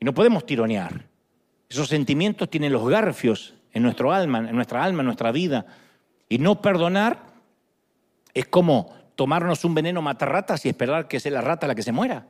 [0.00, 1.06] Y no podemos tironear.
[1.68, 5.66] Esos sentimientos tienen los garfios en nuestro alma, en nuestra alma, en nuestra vida.
[6.28, 7.26] Y no perdonar
[8.34, 11.92] es como tomarnos un veneno matarratas y esperar que sea la rata la que se
[11.92, 12.26] muera.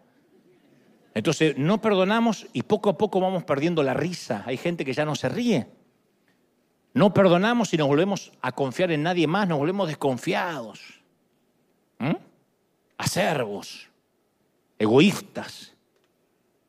[1.15, 4.45] Entonces, no perdonamos y poco a poco vamos perdiendo la risa.
[4.47, 5.67] Hay gente que ya no se ríe.
[6.93, 10.81] No perdonamos y nos volvemos a confiar en nadie más, nos volvemos desconfiados,
[11.99, 12.17] ¿Mm?
[12.99, 13.89] acervos,
[14.79, 15.73] egoístas.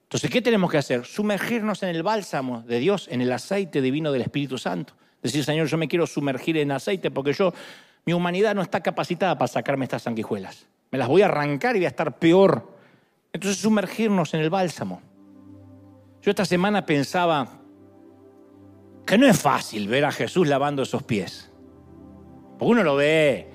[0.04, 1.06] Entonces, ¿qué tenemos que hacer?
[1.06, 4.94] Sumergirnos en el bálsamo de Dios, en el aceite divino del Espíritu Santo.
[5.24, 7.54] Decir, Señor, yo me quiero sumergir en aceite porque yo,
[8.06, 10.68] mi humanidad no está capacitada para sacarme estas sanguijuelas.
[10.92, 12.71] Me las voy a arrancar y voy a estar peor.
[13.34, 15.02] Entonces, sumergirnos en el bálsamo.
[16.22, 17.62] Yo esta semana pensaba,
[19.06, 21.52] que no es fácil ver a Jesús lavando esos pies.
[22.58, 23.50] Porque uno lo ve,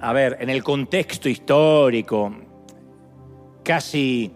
[0.00, 2.32] a ver, en el contexto histórico,
[3.64, 4.32] casi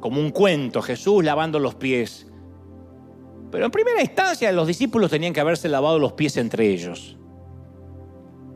[0.00, 2.26] como un cuento, Jesús lavando los pies.
[3.50, 7.16] Pero en primera instancia los discípulos tenían que haberse lavado los pies entre ellos.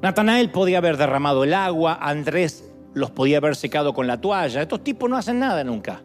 [0.02, 4.62] Natanael podía haber derramado el agua, Andrés los podía haber secado con la toalla.
[4.62, 6.02] Estos tipos no hacen nada nunca.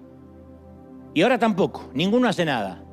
[1.14, 2.84] Y ahora tampoco, ninguno hace nada.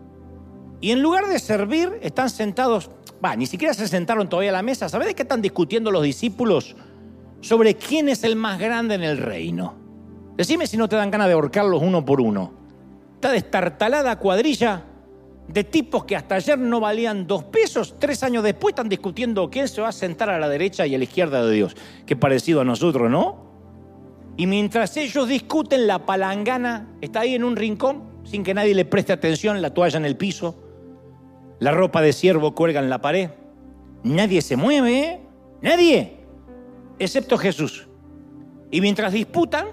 [0.81, 2.91] Y en lugar de servir, están sentados,
[3.23, 4.89] va, ni siquiera se sentaron todavía a la mesa.
[4.89, 6.77] ¿Sabes de qué están discutiendo los discípulos?
[7.41, 9.75] Sobre quién es el más grande en el reino.
[10.37, 12.53] Decime si no te dan ganas de ahorcarlos uno por uno.
[13.17, 14.85] Esta destartalada cuadrilla
[15.49, 19.67] de tipos que hasta ayer no valían dos pesos, tres años después están discutiendo quién
[19.67, 21.77] se va a sentar a la derecha y a la izquierda de Dios.
[22.07, 23.48] Qué parecido a nosotros, ¿no?
[24.39, 28.86] Y mientras ellos discuten, la palangana está ahí en un rincón, sin que nadie le
[28.86, 30.57] preste atención, la toalla en el piso
[31.59, 33.30] la ropa de siervo cuelga en la pared.
[34.05, 35.20] Nadie se mueve, ¿eh?
[35.61, 36.18] Nadie,
[36.99, 37.89] excepto Jesús.
[38.70, 39.68] Y mientras disputan,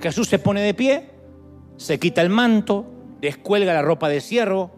[0.00, 1.10] Jesús se pone de pie,
[1.76, 2.86] se quita el manto,
[3.20, 4.70] descuelga la ropa de siervo,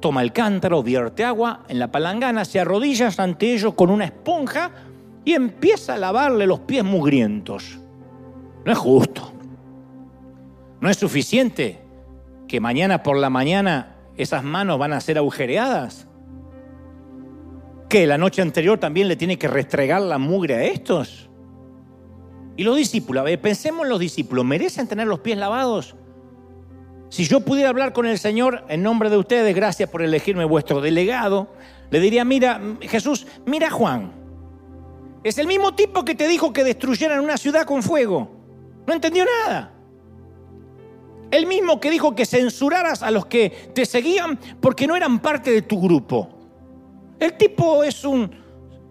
[0.00, 4.70] toma el cántaro, vierte agua en la palangana, se arrodilla ante ellos con una esponja
[5.24, 7.78] y empieza a lavarle los pies mugrientos.
[8.70, 9.32] No es justo.
[10.80, 11.80] No es suficiente
[12.46, 16.06] que mañana por la mañana esas manos van a ser agujereadas.
[17.88, 21.28] ¿Que la noche anterior también le tiene que restregar la mugre a estos?
[22.56, 25.96] Y los discípulos, pensemos en los discípulos, ¿merecen tener los pies lavados?
[27.08, 30.80] Si yo pudiera hablar con el Señor en nombre de ustedes, gracias por elegirme vuestro
[30.80, 31.48] delegado,
[31.90, 34.12] le diría, mira, Jesús, mira Juan.
[35.24, 38.38] Es el mismo tipo que te dijo que destruyeran una ciudad con fuego.
[38.90, 39.70] No entendió nada.
[41.30, 45.52] El mismo que dijo que censuraras a los que te seguían porque no eran parte
[45.52, 46.28] de tu grupo.
[47.20, 48.28] El tipo es un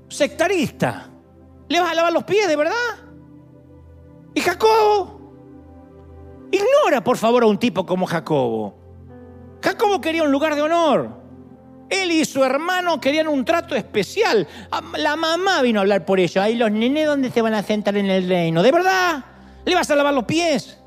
[0.08, 1.10] sectarista.
[1.68, 2.72] ¿Le vas a lavar los pies, de verdad?
[4.34, 5.20] ¿Y Jacobo?
[6.50, 8.74] Ignora, por favor, a un tipo como Jacobo.
[9.62, 11.10] Jacobo quería un lugar de honor.
[11.90, 14.48] Él y su hermano querían un trato especial.
[14.98, 16.48] La mamá vino a hablar por ello.
[16.48, 18.64] ¿Y los nenes dónde se van a sentar en el reino?
[18.64, 19.26] ¿De verdad?
[19.70, 20.80] ¿Le vas a lavar los pies?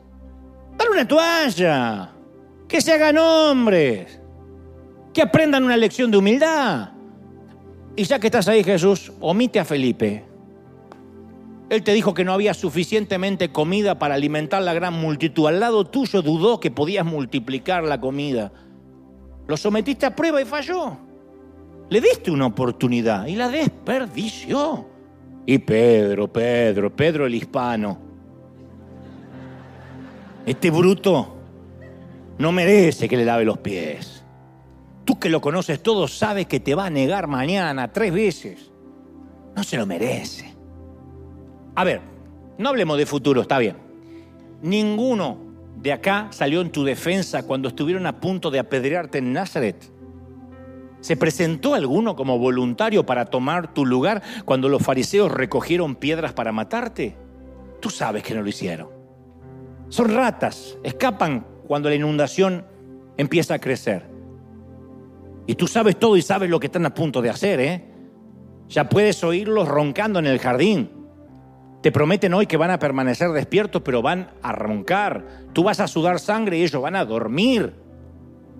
[0.77, 2.11] Dale una toalla.
[2.67, 4.19] Que se hagan hombres.
[5.15, 6.91] Que aprendan una lección de humildad.
[7.95, 10.25] Y ya que estás ahí, Jesús, omite a Felipe.
[11.71, 15.47] Él te dijo que no había suficientemente comida para alimentar la gran multitud.
[15.47, 18.51] Al lado tuyo dudó que podías multiplicar la comida.
[19.47, 20.97] Lo sometiste a prueba y falló.
[21.89, 24.89] Le diste una oportunidad y la desperdició.
[25.47, 28.12] Y Pedro, Pedro, Pedro el hispano
[30.47, 31.37] este bruto
[32.39, 34.25] no merece que le lave los pies.
[35.05, 38.71] Tú que lo conoces todo sabes que te va a negar mañana tres veces.
[39.55, 40.55] No se lo merece.
[41.75, 42.01] A ver,
[42.59, 43.77] no hablemos de futuro, está bien.
[44.63, 45.39] Ninguno
[45.77, 49.91] de acá salió en tu defensa cuando estuvieron a punto de apedrearte en Nazaret.
[51.01, 56.53] ¿Se presentó alguno como voluntario para tomar tu lugar cuando los fariseos recogieron piedras para
[56.53, 57.17] matarte?
[57.81, 58.92] Tú sabes que no lo hicieron.
[59.93, 62.65] Son ratas, escapan cuando la inundación
[63.19, 64.09] empieza a crecer.
[65.47, 67.85] Y tú sabes todo y sabes lo que están a punto de hacer, ¿eh?
[68.71, 70.91] Ya puedes oírlos roncando en el jardín.
[71.83, 75.27] Te prometen hoy que van a permanecer despiertos, pero van a roncar.
[75.53, 77.75] Tú vas a sudar sangre y ellos van a dormir.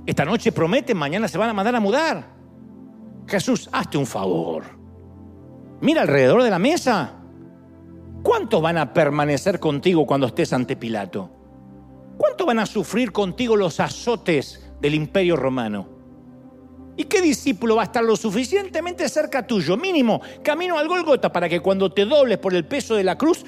[0.05, 2.27] Esta noche prometen, mañana se van a mandar a mudar.
[3.27, 4.65] Jesús, hazte un favor.
[5.81, 7.22] Mira alrededor de la mesa.
[8.23, 11.31] ¿Cuántos van a permanecer contigo cuando estés ante Pilato?
[12.17, 15.89] ¿Cuántos van a sufrir contigo los azotes del imperio romano?
[16.97, 21.49] ¿Y qué discípulo va a estar lo suficientemente cerca tuyo, mínimo, camino al Golgota, para
[21.49, 23.45] que cuando te dobles por el peso de la cruz,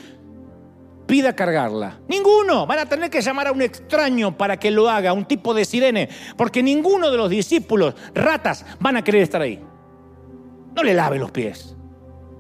[1.07, 2.01] pida cargarla?
[2.09, 2.67] Ninguno.
[2.67, 5.65] Van a tener que llamar a un extraño para que lo haga, un tipo de
[5.65, 9.63] sirene, porque ninguno de los discípulos, ratas, van a querer estar ahí.
[10.75, 11.77] No le lave los pies.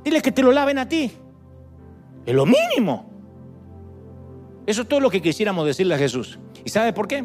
[0.02, 1.12] Dile que te lo laven a ti.
[2.26, 3.10] Es lo mínimo.
[4.66, 6.38] Eso es todo lo que quisiéramos decirle a Jesús.
[6.64, 7.24] ¿Y sabe por qué?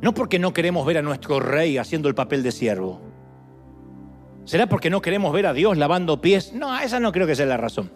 [0.00, 3.00] No porque no queremos ver a nuestro rey haciendo el papel de siervo.
[4.44, 6.52] ¿Será porque no queremos ver a Dios lavando pies?
[6.52, 7.90] No, esa no creo que sea la razón.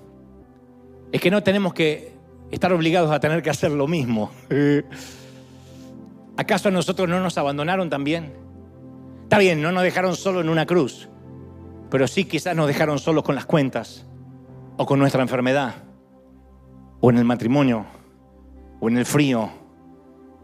[1.12, 2.14] Es que no tenemos que
[2.50, 4.30] estar obligados a tener que hacer lo mismo.
[6.36, 8.32] ¿Acaso a nosotros no nos abandonaron también?
[9.24, 11.08] Está bien, no nos dejaron solo en una cruz,
[11.90, 14.06] pero sí quizás nos dejaron solos con las cuentas,
[14.76, 15.74] o con nuestra enfermedad,
[17.00, 17.86] o en el matrimonio,
[18.80, 19.48] o en el frío,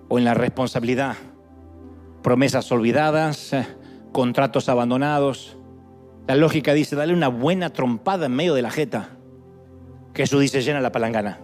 [0.09, 1.17] o en la responsabilidad
[2.23, 3.67] promesas olvidadas, eh,
[4.13, 5.59] contratos abandonados.
[6.27, 9.11] La lógica dice, dale una buena trompada en medio de la jeta.
[10.15, 11.41] Jesús dice, llena la palangana.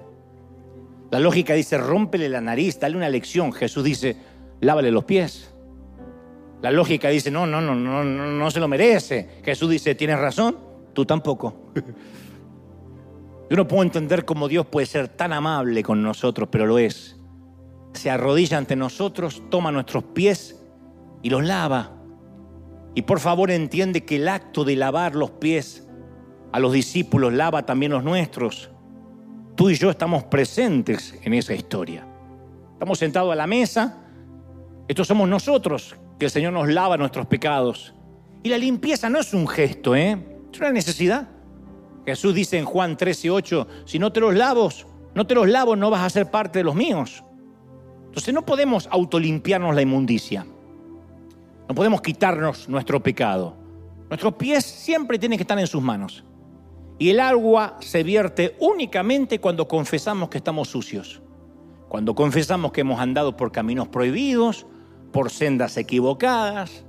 [1.10, 3.52] La lógica dice, rómpele la nariz, dale una lección.
[3.52, 4.16] Jesús dice,
[4.60, 5.52] lávale los pies.
[6.62, 9.40] La lógica dice, no, no, no, no, no, no se lo merece.
[9.44, 10.56] Jesús dice, tienes razón,
[10.92, 11.72] tú tampoco.
[13.50, 17.16] Yo no puedo entender cómo Dios puede ser tan amable con nosotros, pero lo es.
[17.94, 20.62] Se arrodilla ante nosotros, toma nuestros pies
[21.22, 21.92] y los lava.
[22.94, 25.86] Y por favor entiende que el acto de lavar los pies
[26.52, 28.70] a los discípulos lava también los nuestros.
[29.54, 32.06] Tú y yo estamos presentes en esa historia.
[32.74, 34.04] Estamos sentados a la mesa.
[34.86, 37.94] Estos somos nosotros, que el Señor nos lava nuestros pecados.
[38.42, 40.18] Y la limpieza no es un gesto, ¿eh?
[40.52, 41.28] es una necesidad.
[42.08, 43.28] Jesús dice en Juan 13,
[43.84, 44.70] si no te los lavo,
[45.14, 47.22] no te los lavo, no vas a ser parte de los míos.
[48.06, 50.46] Entonces no podemos autolimpiarnos la inmundicia.
[51.68, 53.56] No podemos quitarnos nuestro pecado.
[54.08, 56.24] Nuestros pies siempre tienen que estar en sus manos.
[56.98, 61.20] Y el agua se vierte únicamente cuando confesamos que estamos sucios.
[61.88, 64.66] Cuando confesamos que hemos andado por caminos prohibidos,
[65.12, 66.86] por sendas equivocadas.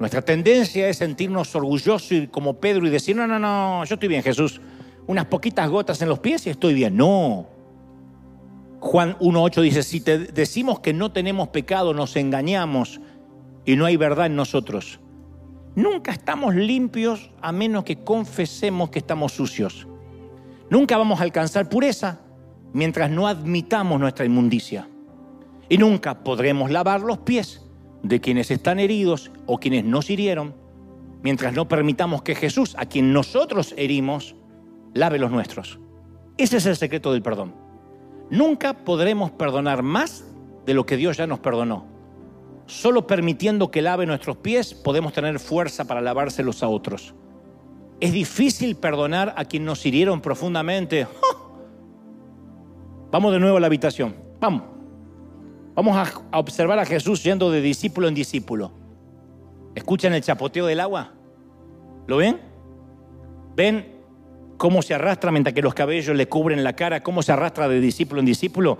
[0.00, 4.08] Nuestra tendencia es sentirnos orgullosos y como Pedro y decir, no, no, no, yo estoy
[4.08, 4.58] bien Jesús.
[5.06, 6.96] Unas poquitas gotas en los pies y estoy bien.
[6.96, 7.46] No.
[8.80, 12.98] Juan 1.8 dice, si decimos que no tenemos pecado, nos engañamos
[13.66, 15.00] y no hay verdad en nosotros.
[15.74, 19.86] Nunca estamos limpios a menos que confesemos que estamos sucios.
[20.70, 22.20] Nunca vamos a alcanzar pureza
[22.72, 24.88] mientras no admitamos nuestra inmundicia.
[25.68, 27.69] Y nunca podremos lavar los pies
[28.02, 30.54] de quienes están heridos o quienes nos hirieron
[31.22, 34.34] mientras no permitamos que Jesús, a quien nosotros herimos,
[34.94, 35.78] lave los nuestros.
[36.36, 37.54] Ese es el secreto del perdón.
[38.30, 40.24] Nunca podremos perdonar más
[40.64, 41.86] de lo que Dios ya nos perdonó.
[42.66, 47.14] Solo permitiendo que lave nuestros pies podemos tener fuerza para lavárselos a otros.
[48.00, 51.06] Es difícil perdonar a quien nos hirieron profundamente.
[53.10, 54.14] Vamos de nuevo a la habitación.
[54.40, 54.79] Vamos.
[55.82, 55.96] Vamos
[56.30, 58.70] a observar a Jesús yendo de discípulo en discípulo.
[59.74, 61.14] ¿Escuchan el chapoteo del agua?
[62.06, 62.38] ¿Lo ven?
[63.56, 63.90] ¿Ven
[64.58, 67.02] cómo se arrastra mientras que los cabellos le cubren la cara?
[67.02, 68.76] ¿Cómo se arrastra de discípulo en discípulo?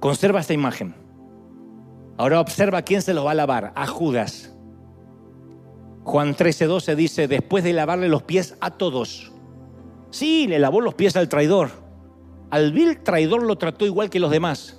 [0.00, 0.94] Conserva esta imagen.
[2.16, 4.56] Ahora observa quién se los va a lavar, a Judas.
[6.04, 9.30] Juan 13:12 dice, después de lavarle los pies a todos.
[10.08, 11.68] Sí, le lavó los pies al traidor.
[12.48, 14.77] Al vil traidor lo trató igual que los demás.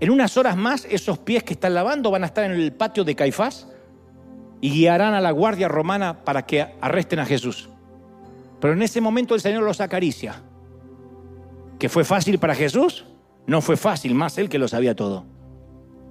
[0.00, 3.04] En unas horas más, esos pies que están lavando van a estar en el patio
[3.04, 3.68] de Caifás
[4.60, 7.68] y guiarán a la guardia romana para que arresten a Jesús.
[8.60, 10.42] Pero en ese momento el Señor los acaricia.
[11.78, 13.04] ¿Que fue fácil para Jesús?
[13.46, 15.24] No fue fácil, más Él que lo sabía todo.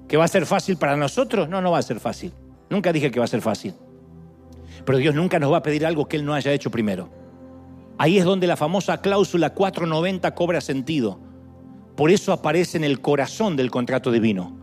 [0.08, 1.50] ¿Que va a ser fácil para nosotros?
[1.50, 2.34] No, no va a ser fácil.
[2.70, 3.74] Nunca dije que va a ser fácil.
[4.86, 7.10] Pero Dios nunca nos va a pedir algo que Él no haya hecho primero.
[7.98, 11.20] Ahí es donde la famosa cláusula 490 cobra sentido.
[11.98, 14.56] Por eso aparece en el corazón del contrato divino.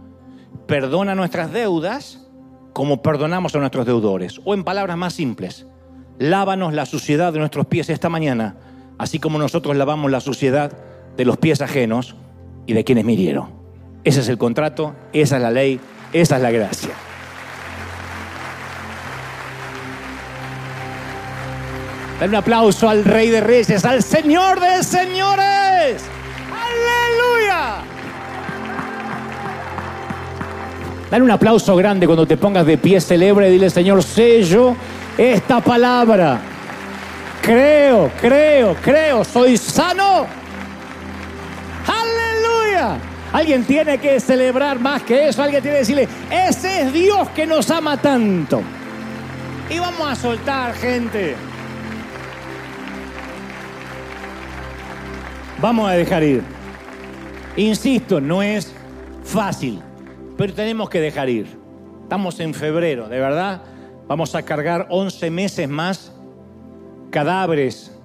[0.68, 2.24] Perdona nuestras deudas
[2.72, 4.41] como perdonamos a nuestros deudores.
[4.45, 5.66] O en palabras más simples,
[6.18, 8.57] lávanos la suciedad de nuestros pies esta mañana,
[8.99, 10.72] así como nosotros lavamos la suciedad
[11.16, 12.14] de los pies ajenos
[12.66, 13.53] y de quienes mirieron.
[14.05, 15.80] Ese es el contrato, esa es la ley,
[16.12, 16.91] esa es la gracia.
[22.20, 26.05] Dale un aplauso al Rey de Reyes, al Señor de Señores.
[26.66, 27.82] Aleluya.
[31.10, 34.76] Dale un aplauso grande cuando te pongas de pie, celebra y dile, Señor, sello
[35.16, 36.40] esta palabra.
[37.42, 40.26] Creo, creo, creo, soy sano.
[41.86, 42.96] Aleluya.
[43.32, 47.46] Alguien tiene que celebrar más que eso, alguien tiene que decirle, ese es Dios que
[47.46, 48.62] nos ama tanto.
[49.68, 51.36] Y vamos a soltar, gente.
[55.64, 56.42] Vamos a dejar ir.
[57.56, 58.70] Insisto, no es
[59.22, 59.80] fácil,
[60.36, 61.46] pero tenemos que dejar ir.
[62.02, 63.62] Estamos en febrero, de verdad.
[64.06, 66.12] Vamos a cargar 11 meses más
[67.08, 67.98] cadáveres.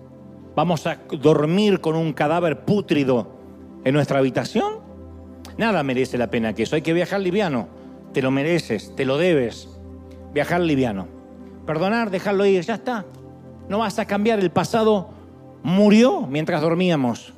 [0.55, 3.28] Vamos a dormir con un cadáver pútrido
[3.84, 4.76] en nuestra habitación.
[5.57, 6.78] Nada merece la pena que eso.
[6.78, 7.68] Hay que viajar liviano.
[8.14, 9.68] Te lo mereces, te lo debes.
[10.34, 11.10] Viajar liviano.
[11.66, 13.03] Perdonar, dejarlo ir, ya está.
[13.68, 14.39] No vas a cambiar.
[14.39, 15.10] El pasado
[15.62, 17.34] murió mientras dormíamos.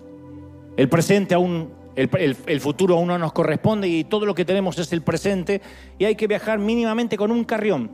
[0.81, 4.91] El presente aún, el, futuro aún no nos corresponde y todo lo que tenemos es
[4.93, 5.61] el presente
[5.99, 7.91] y hay que viajar mínimamente con un carrión.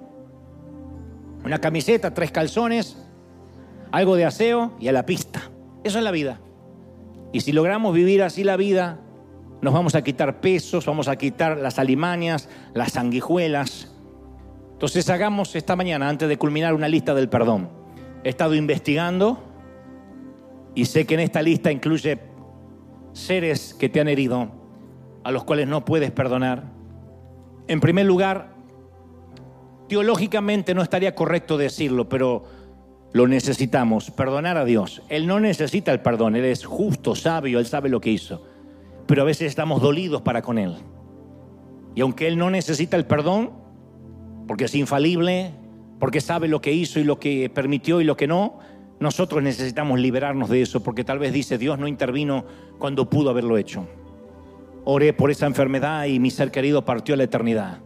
[1.44, 2.98] Una camiseta, tres calzones,
[3.92, 5.52] algo de aseo y a la pista.
[5.84, 6.40] Eso es la vida.
[7.34, 9.02] Y si logramos vivir así la vida,
[9.62, 13.94] nos vamos a quitar pesos, vamos a quitar las alimañas, las sanguijuelas.
[14.72, 17.68] Entonces hagamos esta mañana, antes de culminar, una lista del perdón.
[18.24, 19.44] He estado investigando
[20.74, 22.37] y sé que en esta lista incluye
[23.18, 24.52] seres que te han herido,
[25.24, 26.64] a los cuales no puedes perdonar.
[27.68, 28.54] En primer lugar,
[29.90, 32.44] teológicamente no estaría correcto decirlo, pero
[33.14, 35.02] lo necesitamos, perdonar a Dios.
[35.10, 38.46] Él no necesita el perdón, Él es justo, sabio, Él sabe lo que hizo.
[39.06, 40.76] Pero a veces estamos dolidos para con Él.
[41.96, 43.52] Y aunque Él no necesita el perdón,
[44.48, 45.52] porque es infalible,
[46.00, 48.60] porque sabe lo que hizo y lo que permitió y lo que no,
[49.00, 52.46] nosotros necesitamos liberarnos de eso porque tal vez dice Dios no intervino
[52.80, 53.88] cuando pudo haberlo hecho.
[54.86, 57.80] Oré por esa enfermedad y mi ser querido partió a la eternidad.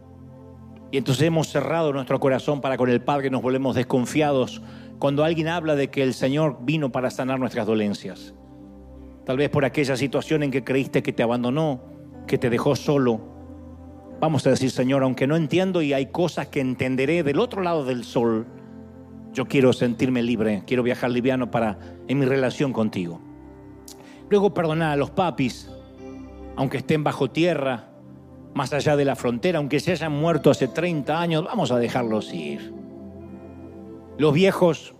[0.90, 4.62] Y entonces hemos cerrado nuestro corazón para con el Padre, nos volvemos desconfiados
[4.98, 8.34] cuando alguien habla de que el Señor vino para sanar nuestras dolencias.
[9.24, 11.82] Tal vez por aquella situación en que creíste que te abandonó,
[12.26, 13.20] que te dejó solo.
[14.20, 17.84] Vamos a decir, Señor, aunque no entiendo y hay cosas que entenderé del otro lado
[17.84, 18.46] del sol,
[19.32, 23.20] yo quiero sentirme libre, quiero viajar liviano para en mi relación contigo.
[24.28, 25.70] Luego perdonar a los papis,
[26.56, 27.88] aunque estén bajo tierra,
[28.54, 32.32] más allá de la frontera, aunque se hayan muerto hace 30 años, vamos a dejarlos
[32.34, 32.72] ir.
[34.18, 34.94] Los viejos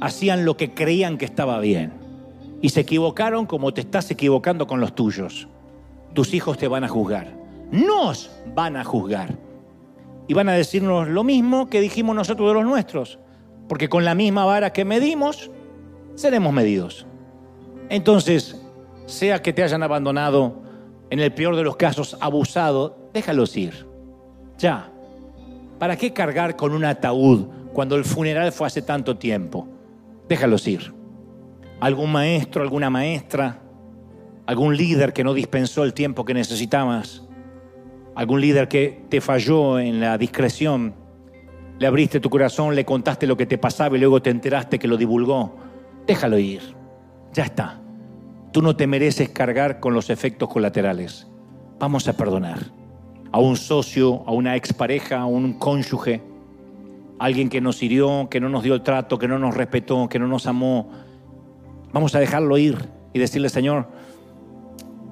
[0.00, 1.92] hacían lo que creían que estaba bien
[2.60, 5.48] y se equivocaron como te estás equivocando con los tuyos.
[6.12, 7.34] Tus hijos te van a juzgar,
[7.70, 9.38] nos van a juzgar
[10.28, 13.18] y van a decirnos lo mismo que dijimos nosotros de los nuestros
[13.70, 15.48] porque con la misma vara que medimos,
[16.16, 17.06] seremos medidos.
[17.88, 18.60] Entonces,
[19.06, 20.60] sea que te hayan abandonado,
[21.08, 23.86] en el peor de los casos abusado, déjalos ir.
[24.58, 24.90] Ya.
[25.78, 29.68] ¿Para qué cargar con un ataúd cuando el funeral fue hace tanto tiempo?
[30.28, 30.92] Déjalos ir.
[31.78, 33.62] Algún maestro, alguna maestra,
[34.46, 37.22] algún líder que no dispensó el tiempo que necesitabas,
[38.16, 40.99] algún líder que te falló en la discreción,
[41.80, 44.86] le abriste tu corazón, le contaste lo que te pasaba y luego te enteraste que
[44.86, 45.56] lo divulgó.
[46.06, 46.60] Déjalo ir.
[47.32, 47.80] Ya está.
[48.52, 51.26] Tú no te mereces cargar con los efectos colaterales.
[51.78, 52.58] Vamos a perdonar.
[53.32, 56.20] A un socio, a una expareja, a un cónyuge,
[57.18, 60.18] alguien que nos hirió, que no nos dio el trato, que no nos respetó, que
[60.18, 60.90] no nos amó.
[61.94, 62.76] Vamos a dejarlo ir
[63.14, 63.88] y decirle, Señor,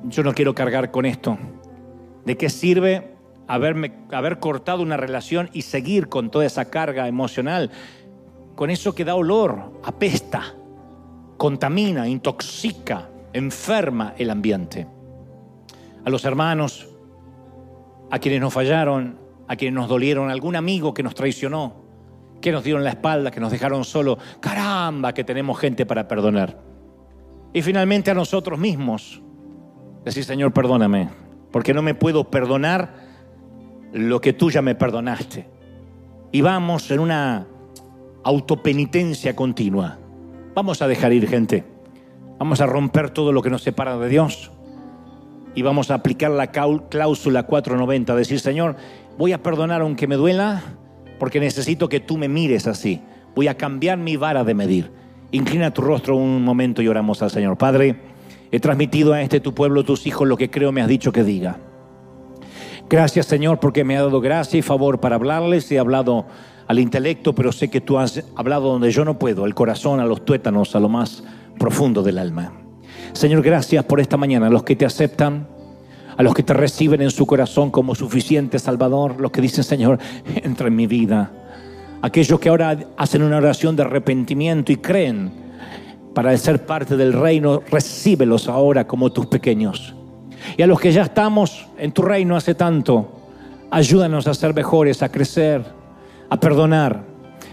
[0.04, 1.38] yo no quiero cargar con esto.
[2.26, 3.14] ¿De qué sirve
[3.48, 7.70] haberme, haber cortado una relación y seguir con toda esa carga emocional,
[8.54, 10.54] con eso que da olor, apesta,
[11.36, 14.86] contamina, intoxica, enferma el ambiente.
[16.04, 16.88] A los hermanos,
[18.10, 19.18] a quienes nos fallaron,
[19.48, 21.88] a quienes nos dolieron, algún amigo que nos traicionó,
[22.40, 26.60] que nos dieron la espalda, que nos dejaron solo, caramba, que tenemos gente para perdonar.
[27.52, 29.22] Y finalmente a nosotros mismos,
[30.04, 31.08] decir, Señor, perdóname,
[31.50, 33.07] porque no me puedo perdonar
[33.92, 35.48] lo que tú ya me perdonaste.
[36.32, 37.46] Y vamos en una
[38.24, 39.98] autopenitencia continua.
[40.54, 41.64] Vamos a dejar ir gente.
[42.38, 44.52] Vamos a romper todo lo que nos separa de Dios
[45.58, 48.76] y vamos a aplicar la cláusula 490, decir, Señor,
[49.18, 50.62] voy a perdonar aunque me duela,
[51.18, 53.00] porque necesito que tú me mires así.
[53.34, 54.92] Voy a cambiar mi vara de medir.
[55.32, 57.58] Inclina tu rostro un momento y oramos al Señor.
[57.58, 57.96] Padre,
[58.52, 61.24] he transmitido a este tu pueblo, tus hijos, lo que creo me has dicho que
[61.24, 61.58] diga.
[62.90, 65.70] Gracias Señor porque me ha dado gracia y favor para hablarles.
[65.70, 66.26] He hablado
[66.66, 70.06] al intelecto, pero sé que tú has hablado donde yo no puedo, al corazón, a
[70.06, 71.22] los tuétanos, a lo más
[71.58, 72.52] profundo del alma.
[73.12, 75.48] Señor, gracias por esta mañana, a los que te aceptan,
[76.16, 79.98] a los que te reciben en su corazón como suficiente Salvador, los que dicen, Señor,
[80.42, 81.30] entra en mi vida.
[82.00, 85.30] Aquellos que ahora hacen una oración de arrepentimiento y creen
[86.14, 89.94] para ser parte del reino, recíbelos ahora como tus pequeños.
[90.56, 93.08] Y a los que ya estamos en tu reino hace tanto,
[93.70, 95.64] ayúdanos a ser mejores, a crecer,
[96.28, 97.02] a perdonar.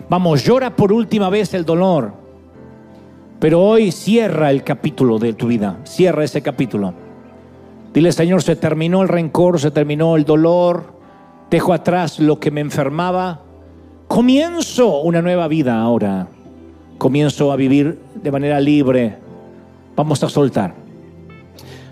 [0.09, 2.13] Vamos, llora por última vez el dolor,
[3.39, 6.93] pero hoy cierra el capítulo de tu vida, cierra ese capítulo.
[7.93, 10.93] Dile, Señor, se terminó el rencor, se terminó el dolor,
[11.49, 13.41] dejo atrás lo que me enfermaba,
[14.07, 16.27] comienzo una nueva vida ahora,
[16.97, 19.17] comienzo a vivir de manera libre.
[19.95, 20.84] Vamos a soltar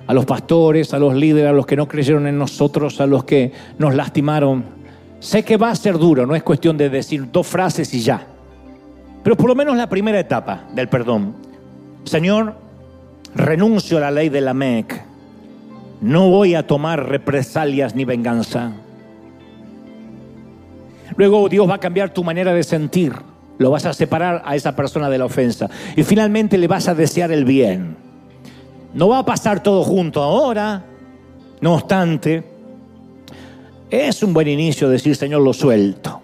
[0.05, 3.23] a los pastores, a los líderes, a los que no creyeron en nosotros, a los
[3.23, 4.63] que nos lastimaron.
[5.19, 8.27] Sé que va a ser duro, no es cuestión de decir dos frases y ya.
[9.23, 11.33] Pero por lo menos la primera etapa del perdón.
[12.03, 12.55] Señor,
[13.33, 15.01] renuncio a la ley de la MEC.
[16.01, 18.73] No voy a tomar represalias ni venganza.
[21.15, 23.13] Luego Dios va a cambiar tu manera de sentir.
[23.57, 25.69] Lo vas a separar a esa persona de la ofensa.
[25.95, 28.02] Y finalmente le vas a desear el bien.
[28.93, 30.85] No va a pasar todo junto ahora.
[31.61, 32.43] No obstante,
[33.89, 36.21] es un buen inicio decir, Señor, lo suelto.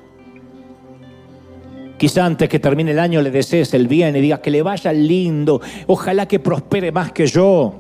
[1.98, 4.92] Quizá antes que termine el año le desees el bien y digas que le vaya
[4.94, 7.74] lindo, ojalá que prospere más que yo.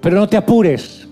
[0.00, 1.06] Pero no te apures,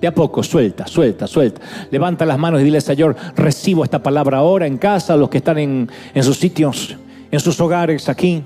[0.00, 1.60] de a poco, suelta, suelta, suelta.
[1.90, 5.58] Levanta las manos y dile, Señor, recibo esta palabra ahora en casa, los que están
[5.58, 6.96] en, en sus sitios,
[7.30, 8.42] en sus hogares aquí.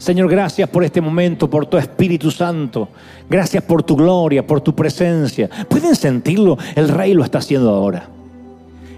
[0.00, 2.88] Señor, gracias por este momento, por tu Espíritu Santo.
[3.28, 5.50] Gracias por tu gloria, por tu presencia.
[5.68, 6.56] ¿Pueden sentirlo?
[6.74, 8.08] El Rey lo está haciendo ahora.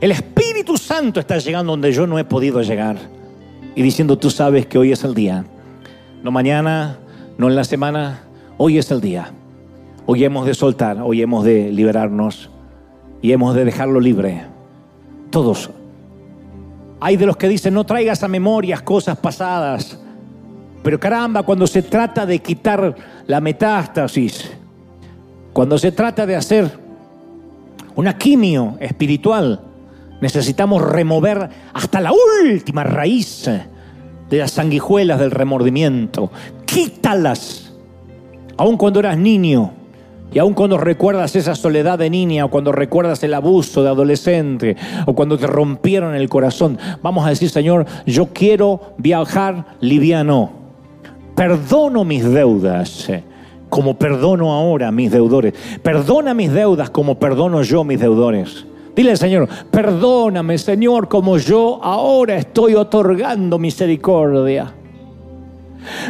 [0.01, 2.99] El Espíritu Santo está llegando donde yo no he podido llegar.
[3.74, 5.45] Y diciendo, tú sabes que hoy es el día.
[6.23, 6.99] No mañana,
[7.37, 8.20] no en la semana,
[8.57, 9.33] hoy es el día.
[10.07, 12.49] Hoy hemos de soltar, hoy hemos de liberarnos
[13.20, 14.45] y hemos de dejarlo libre.
[15.31, 15.69] Todos.
[17.01, 19.99] Hay de los que dicen, no traigas a memorias cosas pasadas.
[20.83, 22.95] Pero caramba, cuando se trata de quitar
[23.27, 24.51] la metástasis,
[25.53, 26.71] cuando se trata de hacer
[27.95, 29.61] una quimio espiritual,
[30.23, 33.51] Necesitamos remover hasta la última raíz
[34.31, 36.31] de las sanguijuelas del remordimiento.
[36.65, 37.73] Quítalas.
[38.57, 39.73] Aun cuando eras niño
[40.33, 44.77] y aun cuando recuerdas esa soledad de niña o cuando recuerdas el abuso de adolescente
[45.07, 50.62] o cuando te rompieron el corazón, vamos a decir, Señor, yo quiero viajar liviano.
[51.35, 53.11] Perdono mis deudas
[53.69, 55.55] como perdono ahora mis deudores.
[55.83, 58.67] Perdona mis deudas como perdono yo mis deudores.
[58.95, 64.75] Dile al Señor, perdóname Señor como yo ahora estoy otorgando misericordia.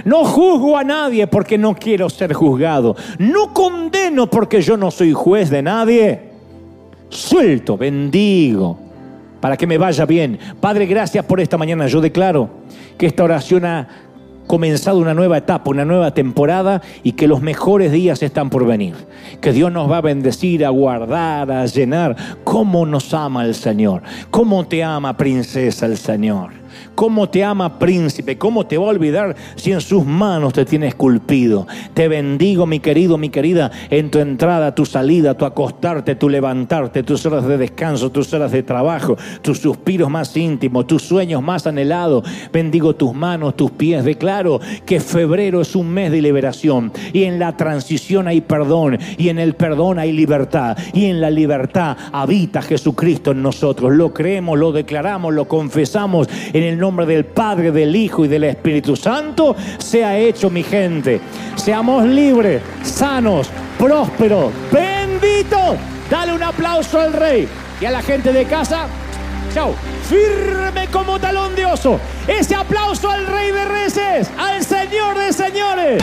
[0.05, 2.97] No juzgo a nadie porque no quiero ser juzgado.
[3.19, 6.33] No condeno porque yo no soy juez de nadie.
[7.09, 8.79] Suelto, bendigo,
[9.41, 10.39] para que me vaya bien.
[10.61, 11.87] Padre, gracias por esta mañana.
[11.87, 12.49] Yo declaro
[12.99, 13.89] que esta oración ha
[14.47, 18.95] comenzado una nueva etapa, una nueva temporada y que los mejores días están por venir.
[19.41, 22.17] Que Dios nos va a bendecir, a guardar, a llenar.
[22.45, 24.03] ¿Cómo nos ama el Señor?
[24.31, 26.62] ¿Cómo te ama, princesa, el Señor?
[26.95, 30.89] Cómo te ama príncipe, cómo te va a olvidar si en sus manos te tiene
[30.89, 31.67] esculpido.
[31.95, 37.03] Te bendigo, mi querido, mi querida, en tu entrada, tu salida, tu acostarte, tu levantarte,
[37.03, 41.67] tus horas de descanso, tus horas de trabajo, tus suspiros más íntimos, tus sueños más
[41.67, 42.25] anhelados.
[42.53, 44.05] Bendigo tus manos, tus pies.
[44.05, 49.29] Declaro que febrero es un mes de liberación y en la transición hay perdón y
[49.29, 53.93] en el perdón hay libertad y en la libertad habita Jesucristo en nosotros.
[53.93, 56.29] Lo creemos, lo declaramos, lo confesamos
[56.63, 61.21] el nombre del Padre, del Hijo y del Espíritu Santo, sea hecho mi gente.
[61.57, 65.77] Seamos libres, sanos, prósperos, benditos.
[66.11, 67.49] Dale un aplauso al Rey
[67.81, 68.87] y a la gente de casa.
[69.55, 69.75] Chao.
[70.09, 71.99] Firme como talón de oso.
[72.27, 76.03] Ese aplauso al Rey de Reyes, al Señor de Señores.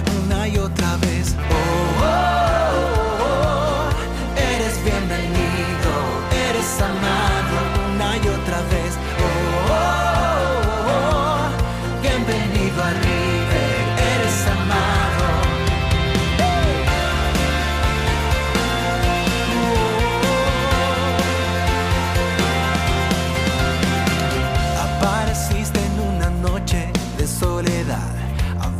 [0.49, 1.35] otra vez.
[1.37, 2.05] oh, oh,
[3.21, 4.41] oh, oh.
[4.41, 5.91] eres bienvenido,
[6.49, 7.55] eres amado
[7.93, 8.80] una y otra vez.